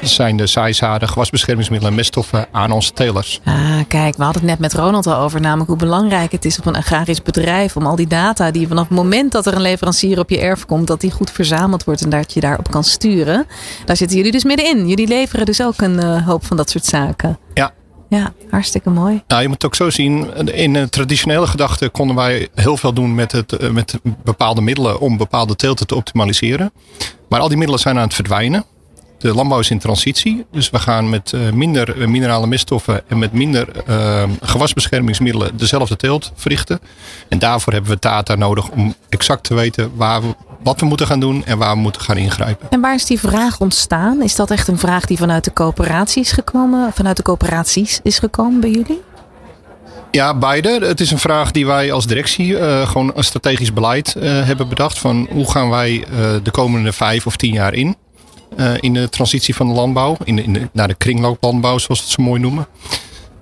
[0.00, 3.40] Dat zijn de saaizaden, gewasbeschermingsmiddelen en meststoffen aan onze telers.
[3.44, 6.58] Ah, kijk, we hadden het net met Ronald al over, namelijk hoe belangrijk het is
[6.58, 9.60] op een agrarisch bedrijf om al die data die vanaf het moment dat er een
[9.60, 12.84] leverancier op je erf komt, dat die goed verzameld wordt en dat je daarop kan
[12.84, 13.46] sturen.
[13.84, 14.88] Daar zitten jullie dus middenin.
[14.88, 17.38] Jullie leveren dus ook een hoop van dat soort zaken.
[17.54, 17.72] Ja,
[18.08, 19.22] ja, hartstikke mooi.
[19.26, 20.34] Nou, je moet het ook zo zien.
[20.54, 25.16] In de traditionele gedachte konden wij heel veel doen met, het, met bepaalde middelen om
[25.16, 26.72] bepaalde teelten te optimaliseren.
[27.28, 28.64] Maar al die middelen zijn aan het verdwijnen.
[29.18, 30.46] De landbouw is in transitie.
[30.52, 36.80] Dus we gaan met minder minerale meststoffen en met minder uh, gewasbeschermingsmiddelen dezelfde teelt verrichten.
[37.28, 41.06] En daarvoor hebben we data nodig om exact te weten waar we, wat we moeten
[41.06, 42.70] gaan doen en waar we moeten gaan ingrijpen.
[42.70, 44.22] En waar is die vraag ontstaan?
[44.22, 48.18] Is dat echt een vraag die vanuit de coöperatie is gekomen, vanuit de coöperaties is
[48.18, 49.00] gekomen bij jullie?
[50.10, 50.86] Ja, beide.
[50.86, 54.68] Het is een vraag die wij als directie uh, gewoon een strategisch beleid uh, hebben
[54.68, 54.98] bedacht.
[54.98, 56.04] Van hoe gaan wij uh,
[56.42, 57.96] de komende vijf of tien jaar in?
[58.80, 62.06] in de transitie van de landbouw, in de, in de, naar de kringlooplandbouw, zoals we
[62.06, 62.66] het zo mooi noemen.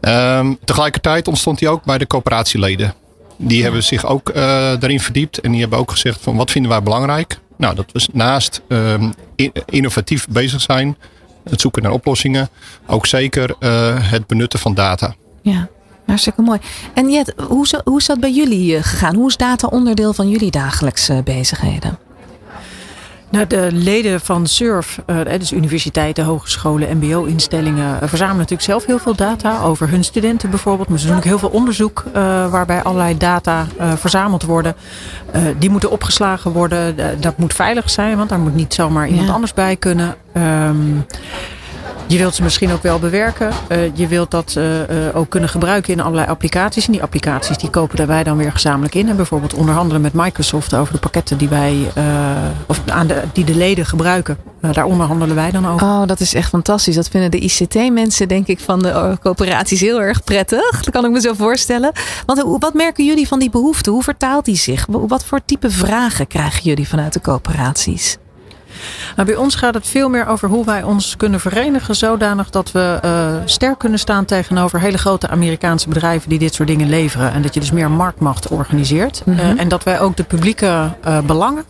[0.00, 2.94] Um, tegelijkertijd ontstond die ook bij de coöperatieleden.
[3.36, 6.82] Die hebben zich ook daarin verdiept en die hebben ook gezegd van wat vinden wij
[6.82, 7.38] belangrijk?
[7.56, 9.14] Nou, dat was naast um,
[9.66, 10.96] innovatief bezig zijn,
[11.44, 12.48] het zoeken naar oplossingen,
[12.86, 13.54] ook zeker
[14.00, 15.14] het benutten van data.
[15.42, 15.68] Ja.
[16.06, 16.58] Hartstikke mooi.
[16.94, 19.14] En Jet, hoe, hoe is dat bij jullie gegaan?
[19.14, 21.98] Hoe is data onderdeel van jullie dagelijkse bezigheden?
[23.30, 24.98] Nou, de leden van SURF,
[25.38, 30.88] dus universiteiten, hogescholen, mbo-instellingen, verzamelen natuurlijk zelf heel veel data over hun studenten bijvoorbeeld.
[30.88, 32.12] Maar ze doen ook heel veel onderzoek uh,
[32.50, 34.74] waarbij allerlei data uh, verzameld worden.
[35.34, 36.96] Uh, die moeten opgeslagen worden.
[37.20, 39.32] dat moet veilig zijn, want daar moet niet zomaar iemand ja.
[39.32, 40.16] anders bij kunnen.
[40.36, 41.06] Um,
[42.06, 43.52] Je wilt ze misschien ook wel bewerken.
[43.94, 44.58] je wilt dat
[45.14, 46.86] ook kunnen gebruiken in allerlei applicaties.
[46.86, 49.08] En die applicaties die kopen wij dan weer gezamenlijk in.
[49.08, 51.92] En bijvoorbeeld onderhandelen met Microsoft over de pakketten die wij
[52.66, 54.36] of aan de, die de leden gebruiken.
[54.60, 55.86] daar onderhandelen wij dan over.
[55.86, 56.94] Oh, dat is echt fantastisch.
[56.94, 60.70] Dat vinden de ICT-mensen, denk ik, van de coöperaties heel erg prettig.
[60.82, 61.92] Dat kan ik me zo voorstellen.
[62.26, 63.90] Want wat merken jullie van die behoefte?
[63.90, 64.86] Hoe vertaalt die zich?
[64.88, 68.16] Wat voor type vragen krijgen jullie vanuit de coöperaties?
[69.16, 72.72] Nou, bij ons gaat het veel meer over hoe wij ons kunnen verenigen zodanig dat
[72.72, 77.32] we uh, sterk kunnen staan tegenover hele grote Amerikaanse bedrijven die dit soort dingen leveren.
[77.32, 79.22] En dat je dus meer marktmacht organiseert.
[79.24, 81.64] Mm en dat wij ook de publieke uh, belangen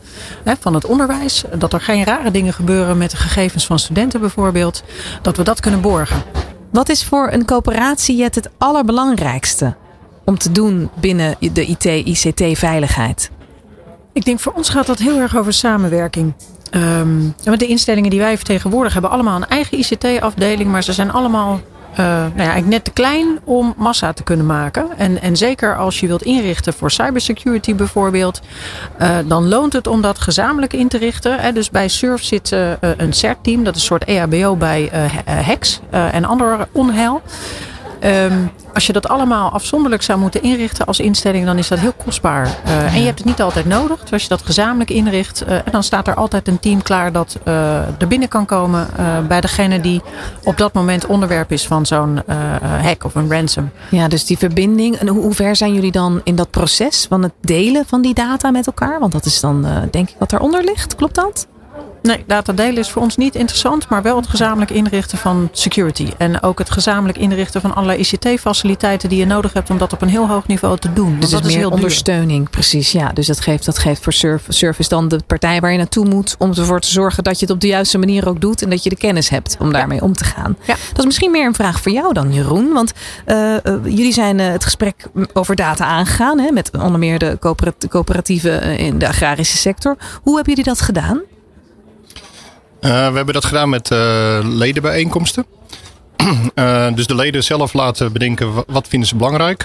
[0.44, 4.20] hè, van het onderwijs, dat er geen rare dingen gebeuren met de gegevens van studenten
[4.20, 4.82] bijvoorbeeld,
[5.22, 6.22] dat we dat kunnen borgen.
[6.70, 9.74] Wat is voor een coöperatie het, het allerbelangrijkste
[10.24, 13.30] om te doen binnen de IT-ICT-veiligheid?
[14.12, 16.34] Ik denk voor ons gaat dat heel erg over samenwerking.
[16.70, 21.60] Um, de instellingen die wij vertegenwoordigen hebben allemaal een eigen ICT-afdeling, maar ze zijn allemaal
[21.90, 24.86] uh, nou ja, eigenlijk net te klein om massa te kunnen maken.
[24.96, 28.40] En, en zeker als je wilt inrichten voor cybersecurity bijvoorbeeld,
[29.00, 31.38] uh, dan loont het om dat gezamenlijk in te richten.
[31.38, 31.52] Hè.
[31.52, 34.90] Dus bij SURF zit uh, een CERT-team, dat is een soort EHBO bij
[35.24, 37.22] hacks en ander onheil.
[38.06, 41.92] Um, als je dat allemaal afzonderlijk zou moeten inrichten als instelling, dan is dat heel
[42.04, 42.46] kostbaar.
[42.66, 44.00] Uh, en je hebt het niet altijd nodig.
[44.00, 47.38] Dus als je dat gezamenlijk inricht, uh, dan staat er altijd een team klaar dat
[47.44, 48.88] uh, er binnen kan komen
[49.28, 50.02] bij degene die
[50.44, 52.22] op dat moment onderwerp is van zo'n
[52.82, 53.70] hack of een ransom.
[53.90, 54.96] Ja, dus die verbinding.
[54.96, 58.50] En hoe ver zijn jullie dan in dat proces van het delen van die data
[58.50, 59.00] met elkaar?
[59.00, 60.94] Want dat is dan denk ik wat daaronder ligt.
[60.94, 61.46] Klopt dat?
[62.06, 66.08] Nee, data delen is voor ons niet interessant, maar wel het gezamenlijk inrichten van security.
[66.18, 70.02] En ook het gezamenlijk inrichten van allerlei ICT-faciliteiten die je nodig hebt om dat op
[70.02, 71.20] een heel hoog niveau te doen.
[71.20, 72.92] Dus dat is meer ondersteuning, precies.
[72.92, 74.12] Ja, dus dat geeft, dat geeft voor
[74.48, 77.54] Service dan de partij waar je naartoe moet om ervoor te zorgen dat je het
[77.54, 80.12] op de juiste manier ook doet en dat je de kennis hebt om daarmee om
[80.12, 80.56] te gaan.
[80.66, 80.76] Ja.
[80.88, 82.72] Dat is misschien meer een vraag voor jou dan, Jeroen.
[82.72, 82.92] Want
[83.26, 87.38] uh, uh, jullie zijn uh, het gesprek over data aangegaan hè, met onder meer de
[87.88, 89.96] coöperatieven in de agrarische sector.
[90.22, 91.20] Hoe hebben jullie dat gedaan?
[92.80, 95.46] Uh, we hebben dat gedaan met uh, ledenbijeenkomsten.
[96.54, 99.64] Uh, dus de leden zelf laten bedenken wat vinden ze belangrijk.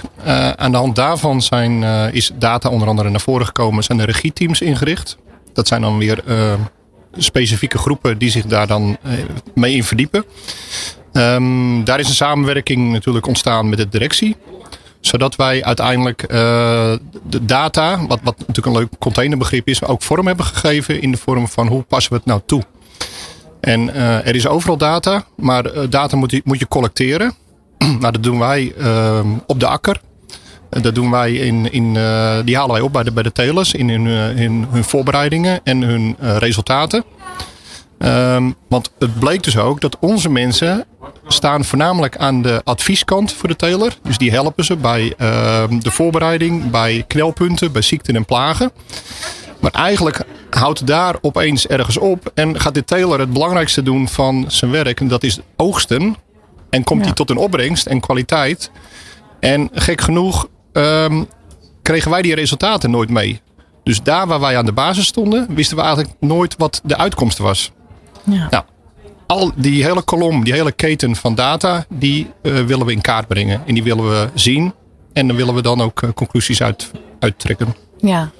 [0.56, 3.84] aan de hand daarvan zijn, is data onder andere naar voren gekomen.
[3.84, 5.16] Zijn de regieteams ingericht.
[5.52, 6.22] Dat zijn dan weer
[7.16, 8.96] specifieke groepen die zich daar dan
[9.54, 10.24] mee in verdiepen.
[11.12, 14.36] Um, daar is een samenwerking natuurlijk ontstaan met de directie
[15.04, 16.28] zodat wij uiteindelijk uh,
[17.28, 21.16] de data, wat, wat natuurlijk een leuk containerbegrip is, ook vorm hebben gegeven in de
[21.16, 22.62] vorm van hoe passen we het nou toe.
[23.62, 27.34] En uh, er is overal data, maar uh, data moet je, moet je collecteren.
[28.00, 30.00] nou, dat doen wij uh, op de akker.
[30.68, 31.92] Dat doen wij in, in
[32.44, 35.82] die halen wij op bij de, bij de telers in hun, in hun voorbereidingen en
[35.82, 37.04] hun resultaten.
[37.98, 40.84] Um, want het bleek dus ook dat onze mensen
[41.26, 43.96] staan voornamelijk aan de advieskant voor de teler.
[44.02, 48.72] Dus die helpen ze bij ehm, de voorbereiding, bij knelpunten, bij ziekten en plagen.
[49.62, 54.44] Maar eigenlijk houdt daar opeens ergens op en gaat de teler het belangrijkste doen van
[54.48, 55.00] zijn werk.
[55.00, 56.16] En dat is oogsten.
[56.70, 58.70] En komt hij tot een opbrengst en kwaliteit.
[59.40, 61.26] En gek genoeg um,
[61.82, 63.40] kregen wij die resultaten nooit mee.
[63.82, 67.38] Dus daar waar wij aan de basis stonden, wisten we eigenlijk nooit wat de uitkomst
[67.38, 67.72] was.
[68.24, 68.46] Ja.
[68.50, 68.64] Nou,
[69.26, 73.26] al die hele kolom, die hele keten van data, die uh, willen we in kaart
[73.28, 73.62] brengen.
[73.66, 74.72] En die willen we zien.
[75.12, 77.74] En dan willen we dan ook uh, conclusies uit, uittrekken.
[77.98, 78.30] Ja,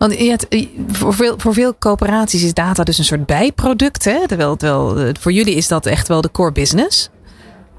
[0.00, 0.46] want
[0.88, 4.04] voor, veel, voor veel coöperaties is data dus een soort bijproduct.
[4.04, 4.26] Hè?
[4.26, 7.10] Terwijl, terwijl eh, voor jullie is dat echt wel de core business.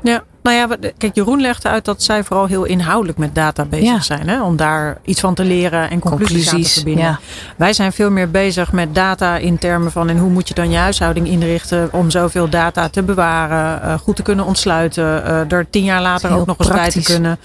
[0.04, 4.04] Ja, nou ja, kijk, Jeroen legde uit dat zij vooral heel inhoudelijk met data bezig
[4.04, 4.30] zijn.
[4.30, 4.44] Hè?
[4.44, 7.04] Om daar iets van te leren en conclusies, te verbinden.
[7.04, 7.20] Ja.
[7.58, 10.10] Wij zijn veel meer bezig met data in termen van...
[10.10, 13.82] en hoe moet je dan je huishouding inrichten om zoveel data te bewaren...
[13.86, 17.40] Uh, goed te kunnen ontsluiten, er tien jaar later ook nog eens bij te kunnen...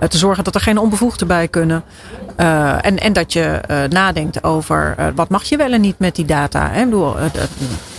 [0.00, 1.84] Uh, te zorgen dat er geen onbevoegden bij kunnen.
[2.40, 6.16] Uh, en, en dat je uh, nadenkt over wat mag je wel en niet met
[6.16, 6.68] die data.
[6.70, 6.80] Hè?
[6.80, 7.14] Ik bedoel,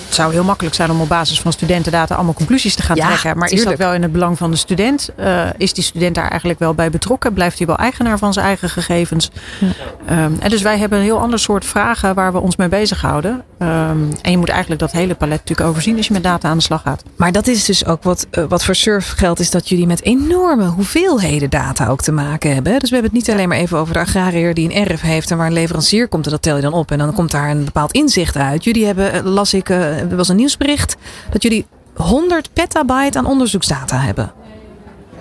[0.08, 3.08] het zou heel makkelijk zijn om op basis van studentendata allemaal conclusies te gaan ja,
[3.08, 3.38] trekken.
[3.38, 3.70] Maar tuurlijk.
[3.70, 5.10] is dat wel in het belang van de student?
[5.20, 7.34] Uh, is die student daar eigenlijk wel bij betrokken?
[7.34, 9.32] Blijft hij wel eigenaar van zijn eigen gegevens?
[9.60, 10.24] Ja.
[10.26, 13.32] Um, en dus wij hebben een heel ander soort vragen waar we ons mee bezighouden.
[13.60, 16.58] Um, en je moet eigenlijk dat hele palet natuurlijk overzien als je met data aan
[16.58, 17.04] de slag gaat.
[17.16, 20.04] Maar dat is dus ook wat, uh, wat voor Surf geldt, is dat jullie met
[20.04, 22.80] enorme hoeveelheden data ook te maken hebben.
[22.80, 25.32] Dus we hebben het niet alleen maar even over de agrariër die een erf heeft
[25.32, 26.92] en waar een leverancier komt en dat tel je dan op.
[26.92, 28.64] En dan komt daar een bepaald inzicht uit.
[28.64, 30.96] Jullie hebben, eh, las ik, er was een nieuwsbericht
[31.30, 34.32] dat jullie 100 petabyte aan onderzoeksdata hebben.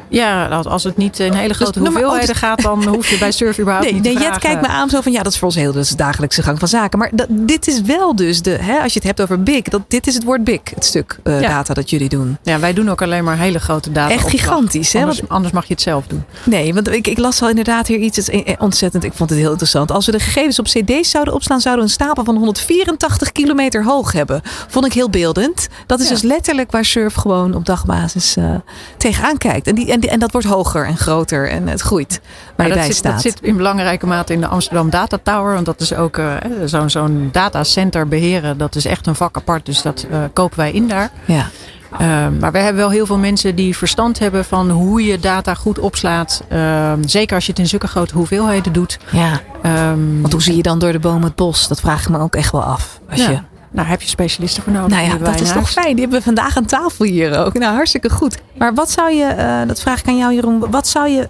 [0.09, 3.19] Ja, als het niet in hele grote Dus, maar hoeveelheden ook- gaat, dan hoef je
[3.19, 4.49] bij Surf überhaupt Nee, niet nee te Jet vragen.
[4.49, 6.69] kijkt me aan zo van ja, dat is voor ons heel de dagelijkse gang van
[6.69, 6.99] zaken.
[6.99, 9.81] Maar dat, dit is wel dus de, hè, als je het hebt over big, dat,
[9.89, 11.49] dit is het woord big, het stuk eh, Ja.
[11.49, 12.39] data dat jullie doen.
[12.43, 14.15] Ja, wij doen ook alleen maar hele grote data.
[14.15, 15.01] Echt gigantisch, hè?
[15.01, 16.25] Anders, Want- anders mag je het zelf doen.
[16.45, 19.05] Nee, want ik, ik las al inderdaad hier iets het is, eh, ontzettend.
[19.05, 19.91] Ik vond het heel interessant.
[19.91, 23.85] Als we de gegevens op CD's zouden opslaan, zouden we een stapel van 184 kilometer
[23.85, 24.41] hoog hebben.
[24.69, 25.69] Vond ik heel beeldend.
[25.87, 26.13] Dat is Ja.
[26.13, 28.55] dus letterlijk waar Surf gewoon op dagbasis eh,
[28.97, 29.67] tegenaan kijkt.
[29.67, 32.21] En, die, en, dat wordt hoger en groter en het groeit
[32.57, 35.55] waar je dat, bij zit, dat zit in belangrijke mate in de Amsterdam Data Tower.
[35.55, 38.59] Want dat is ook eh, zo'n zo'n datacenter beheren.
[38.59, 39.67] Dat is echt een vak apart.
[39.67, 41.11] Dus dat eh, kopen wij in daar.
[41.25, 41.47] Ja.
[41.93, 45.55] Uh, maar we hebben wel heel veel mensen die verstand hebben van hoe je data
[45.55, 46.43] goed opslaat.
[46.53, 48.99] Uh, zeker als je het in zulke grote hoeveelheden doet.
[49.11, 51.69] ja, Um, want hoe zie je dan door de boom het bos?
[51.69, 53.01] Dat vraag ik me ook echt wel af.
[53.11, 53.39] Als ja, je,
[53.77, 54.89] Nou, heb je specialisten voor nodig?
[54.89, 55.93] nou ja, dat is toch fijn.
[55.93, 57.59] Die hebben we vandaag aan tafel hier ook.
[57.59, 58.39] Nou, hartstikke goed.
[58.59, 60.71] Maar wat zou je, eh, dat vraag ik aan jou Jeroen.
[60.71, 61.29] Wat zou je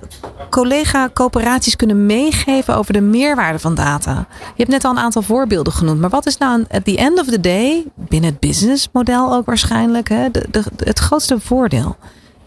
[0.50, 4.26] collega-coöperaties kunnen meegeven over de meerwaarde van data?
[4.38, 6.00] Je hebt net al een aantal voorbeelden genoemd.
[6.00, 10.08] Maar wat is nou at the end of the day, binnen het businessmodel ook waarschijnlijk,
[10.08, 11.96] hè, de, de, het grootste voordeel?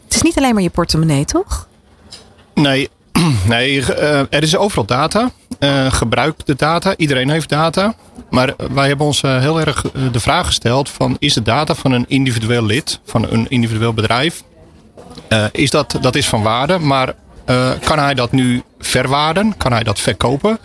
[0.06, 1.68] Het is niet alleen maar je portemonnee, toch?
[2.54, 2.90] Nee,
[3.48, 5.32] nee eh, er is overal data.
[5.60, 6.94] Eh, gebruik de data.
[6.98, 7.96] Iedereen heeft data.
[8.30, 11.76] Maar wij hebben ons eh, heel erg eh, de vraag gesteld: van, is de data
[11.76, 14.44] van een individueel lid, van een individueel bedrijf,
[15.28, 17.14] eh, is dat, dat is van waarde, maar
[17.84, 19.58] kan hij dat nu verwaarden?
[19.58, 20.60] Kan hij dat verkopen?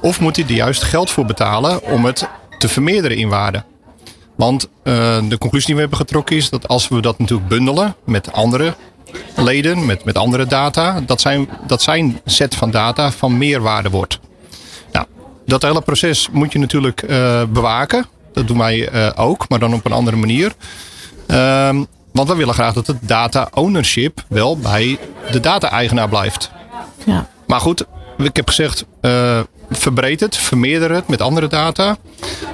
[0.00, 3.64] Of moet hij er juist geld voor betalen om het te vermeerderen in waarde?
[4.34, 8.32] Want de conclusie die we hebben getrokken is dat als we dat natuurlijk bundelen met
[8.32, 8.74] andere
[9.36, 14.20] leden, met, met andere data, dat zijn, dat zijn set van data van meerwaarde wordt.
[15.46, 18.06] Dat hele proces moet je natuurlijk eh, bewaken.
[18.32, 20.52] Dat doen wij eh, ook, maar dan op een andere manier.
[21.26, 24.98] Ehm, want we willen graag dat het data ownership wel bij
[25.30, 26.50] de data-eigenaar blijft.
[27.04, 27.28] Ja.
[27.46, 27.84] Maar goed,
[28.18, 31.96] ik heb gezegd, eh verbreed het, vermeerder het met andere data.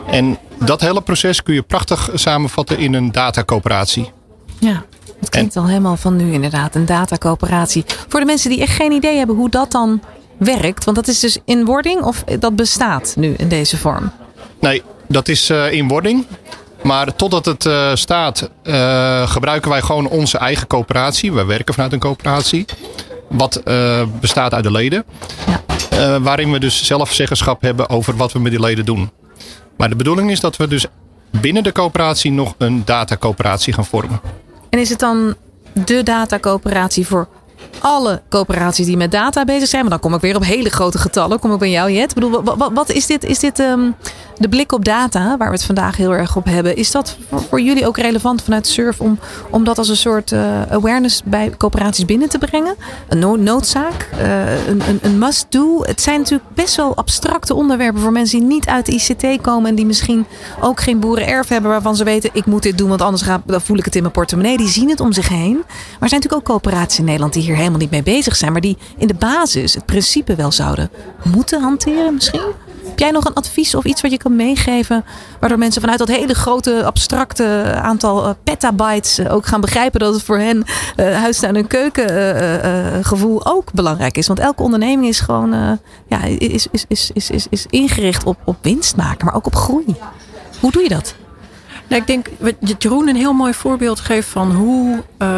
[0.07, 4.11] En dat hele proces kun je prachtig samenvatten in een datacoöperatie.
[4.59, 4.85] Ja,
[5.21, 6.75] het klinkt al helemaal van nu inderdaad.
[6.75, 7.85] Een datacoöperatie.
[8.09, 10.01] Voor de mensen die echt geen idee hebben hoe dat dan
[10.45, 10.85] werkt.
[10.85, 14.11] Want dat is dus in wording of dat bestaat nu in deze vorm?
[14.61, 16.27] Nee, dat is eh, in wording.
[16.83, 21.33] Maar totdat het eh, staat, eh, gebruiken wij gewoon onze eigen coöperatie.
[21.33, 22.65] Wij werken vanuit een coöperatie.
[23.29, 23.63] Wat
[24.21, 25.05] bestaat uit de leden.
[25.91, 26.21] Ja.
[26.21, 29.11] Waarin we dus zelf zeggenschap hebben over wat we met die leden doen.
[29.77, 30.87] Maar de bedoeling is dat we dus
[31.31, 34.21] binnen de coöperatie nog een datacoöperatie gaan vormen.
[34.71, 35.35] En is het dan
[35.73, 37.29] de datacoöperatie voor
[37.81, 39.83] alle coöperaties die met data bezig zijn?
[39.83, 41.39] Maar dan kom ik weer op hele grote getallen.
[41.39, 42.09] Kom ik bij jou, Jet.
[42.09, 43.25] Ik bedoel, wat, wat is dit?
[43.25, 43.91] Is dit ehm,
[44.39, 46.77] de blik op data, waar we het vandaag heel erg op hebben?
[46.77, 47.17] Is dat
[47.49, 49.19] voor, jullie ook relevant vanuit Surf om,
[49.51, 52.75] om dat als een soort eh, awareness bij coöperaties binnen te brengen?
[53.09, 54.09] Een no- noodzaak?
[54.19, 55.83] eh, een, een, een must-do?
[55.83, 59.69] Het zijn natuurlijk best wel abstracte onderwerpen voor mensen die niet uit de ICT komen
[59.71, 60.27] en die misschien
[60.61, 63.61] ook geen boerenerf hebben waarvan ze weten ik moet dit doen, want anders ga, dan
[63.61, 64.57] voel ik het in mijn portemonnee.
[64.57, 65.55] Die zien het om zich heen.
[65.55, 68.53] Maar er zijn natuurlijk ook coöperaties in Nederland die hier helemaal niet mee bezig zijn,
[68.53, 70.91] maar die in de basis het principe wel zouden
[71.23, 72.41] moeten hanteren misschien.
[72.85, 75.05] Heb jij nog een advies of iets wat je kan meegeven
[75.41, 80.15] waardoor mensen vanuit dat hele grote abstracte aantal eh, petabytes eh, ook gaan begrijpen dat
[80.15, 80.65] het voor hen
[80.97, 84.27] eh huistuin- en keuken eh, eh, eh, gevoel ook belangrijk is?
[84.27, 88.57] Want elke onderneming is gewoon ja, is, is, is, is, is, is ingericht op, op
[88.63, 89.97] winst maken, maar ook op groei.
[90.61, 91.15] Hoe doe je dat?
[91.93, 92.27] Nou, ik denk
[92.61, 95.29] dat Jeroen een heel mooi voorbeeld geeft van hoe uh,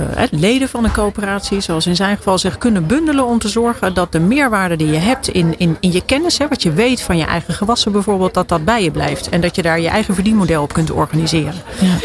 [0.00, 3.94] uh, leden van een coöperatie, zoals in zijn geval, zich kunnen bundelen om te zorgen
[3.94, 7.02] dat de meerwaarde die je hebt in, in, in je kennis, hè, wat je weet
[7.02, 9.28] van je eigen gewassen bijvoorbeeld, dat dat bij je blijft.
[9.28, 11.62] En dat je daar je eigen verdienmodel op kunt organiseren.
[11.80, 11.96] Ja.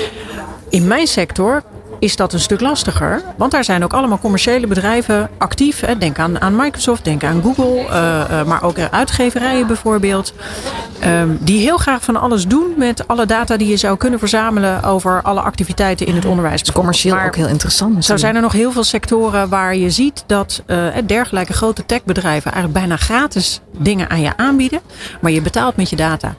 [0.69, 1.63] In mijn sector
[1.99, 3.21] is dat een stuk lastiger.
[3.37, 5.79] Want daar zijn ook allemaal commerciële bedrijven actief.
[5.79, 5.97] Hè.
[5.97, 10.33] Denk aan, aan Microsoft, denk aan Google, uh, uh, maar ook uitgeverijen bijvoorbeeld.
[11.05, 14.83] Um, die heel graag van alles doen met alle data die je zou kunnen verzamelen
[14.83, 16.57] over alle activiteiten in het onderwijs.
[16.57, 18.05] Dat is commercieel maar ook heel interessant.
[18.05, 22.51] Zo zijn er nog heel veel sectoren waar je ziet dat uh, dergelijke grote techbedrijven
[22.51, 24.79] eigenlijk bijna gratis dingen aan je aanbieden.
[25.21, 26.35] Maar je betaalt met je data.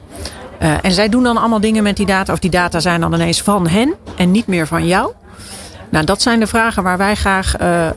[0.61, 3.13] Uh, en zij doen dan allemaal dingen met die data, of die data zijn dan
[3.13, 5.11] ineens van hen en niet meer van jou.
[5.89, 7.91] Nou, dat zijn de vragen waar wij graag uh, uh,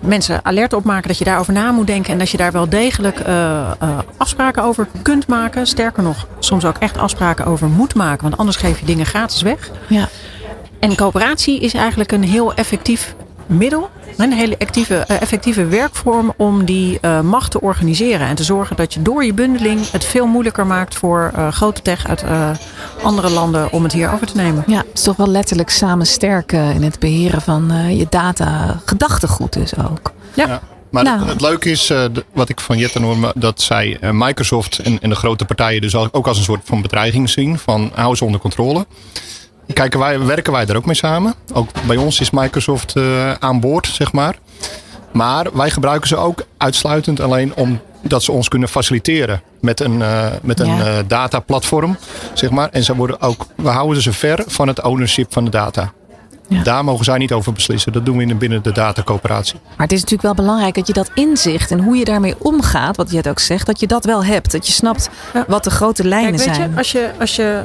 [0.00, 1.08] mensen alert op maken.
[1.08, 2.12] Dat je daarover na moet denken.
[2.12, 3.70] En dat je daar wel degelijk uh,
[4.16, 5.66] afspraken over kunt maken.
[5.66, 8.22] Sterker nog, soms ook echt afspraken over moet maken.
[8.22, 9.70] Want anders geef je dingen gratis weg.
[9.86, 10.08] Ja.
[10.80, 13.14] En coöperatie is eigenlijk een heel effectief
[13.52, 18.26] middel een hele actieve, effectieve werkvorm om die macht te organiseren.
[18.26, 22.08] En te zorgen dat je door je bundeling het veel moeilijker maakt voor grote tech
[22.08, 22.24] uit
[23.02, 24.64] andere landen om het hier over te nemen.
[24.66, 28.80] Ja, het is toch wel letterlijk samen sterken in het beheren van je data.
[28.84, 30.12] Gedachtegoed dus ook.
[30.34, 30.60] ja.
[30.92, 31.26] Maar nou.
[31.26, 35.08] het, leuke is, uh, wat ik van Jette hoor, dat zij uh, Microsoft en, en,
[35.08, 37.58] de grote partijen dus ook als een soort van bedreiging zien.
[37.58, 38.86] Van hou ze onder controle.
[39.72, 41.34] Kijken wij, werken wij er ook mee samen.
[41.52, 44.36] Ook bij ons is Microsoft uh, aan boord, zeg maar.
[45.12, 50.02] Maar wij gebruiken ze ook uitsluitend alleen omdat ze ons kunnen faciliteren met een,
[50.42, 51.02] met een ja.
[51.02, 51.96] dataplatform,
[52.34, 52.68] zeg maar.
[52.68, 55.92] En ze worden ook, we houden ze ver van het ownership van de data.
[56.62, 57.92] Daar mogen zij niet over beslissen.
[57.92, 59.58] Dat doen we binnen de datacoöperatie.
[59.62, 62.96] Maar het is natuurlijk wel belangrijk dat je dat inzicht en hoe je daarmee omgaat,
[62.96, 64.52] wat je het ook zegt, dat je dat wel hebt.
[64.52, 65.10] Dat je snapt
[65.46, 66.70] wat de grote lijnen Kijk, weet zijn.
[66.70, 67.62] Je, als je, als je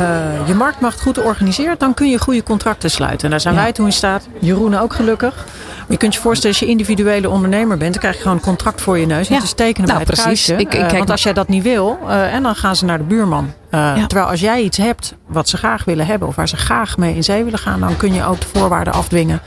[0.00, 3.24] uh, je marktmacht goed organiseert, dan kun je goede contracten sluiten.
[3.24, 4.28] En daar zijn wij toe in staat.
[4.40, 5.46] Jeroen ook gelukkig.
[5.88, 8.80] Je kunt je voorstellen, als je individuele ondernemer bent, dan krijg je gewoon een contract
[8.80, 9.28] voor je neus.
[9.28, 10.48] En te tekenen nou, bij het precies.
[10.48, 12.98] Ik, ik, uh, want als jij dat niet wil, uh, en dan gaan ze naar
[12.98, 13.52] de buurman.
[13.70, 14.06] Ja.
[14.06, 17.14] Terwijl als jij iets hebt wat ze graag willen hebben, of waar ze graag mee
[17.14, 19.40] in zee willen gaan, dan kun je ook de voorwaarden afdwingen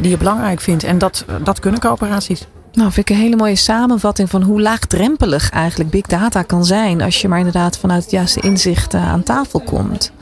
[0.00, 0.84] die je belangrijk vindt.
[0.84, 2.46] En dat, dat kunnen coöperaties.
[2.72, 7.02] Nou, vind ik een hele mooie samenvatting van hoe laagdrempelig eigenlijk big data kan zijn.
[7.02, 10.12] Als je maar inderdaad vanuit het juiste inzicht aan tafel komt.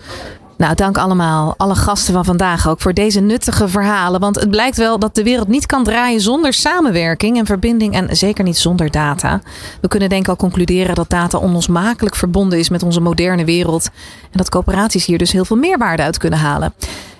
[0.62, 4.20] Nou, dank allemaal, alle gasten van vandaag ook voor deze nuttige verhalen.
[4.20, 8.16] Want het blijkt wel dat de wereld niet kan draaien zonder samenwerking en verbinding en
[8.16, 9.40] zeker niet zonder data.
[9.80, 13.84] We kunnen denk ik al concluderen dat data onlosmakelijk verbonden is met onze moderne wereld.
[14.22, 16.74] En dat coöperaties hier dus heel veel meerwaarde uit kunnen halen.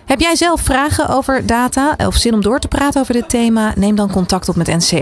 [0.04, 3.72] Heb jij zelf vragen over data of zin om door te praten over dit thema?
[3.76, 4.96] Neem dan contact op met NCR.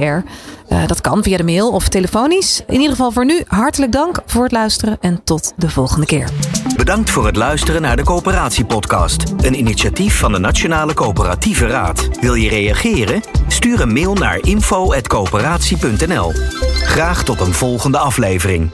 [0.68, 2.62] Eh, dat kan via de mail of telefonisch.
[2.66, 6.28] In ieder geval voor nu hartelijk dank voor het luisteren en tot de volgende keer.
[6.76, 9.34] Bedankt voor het luisteren naar de Coöperatiepodcast.
[9.36, 12.08] Een initiatief van de Nationale Coöperatieve Raad.
[12.20, 13.20] Wil je reageren?
[13.48, 16.32] Stuur een mail naar info.coöperatie.nl.
[16.74, 18.70] Graag tot een volgende aflevering.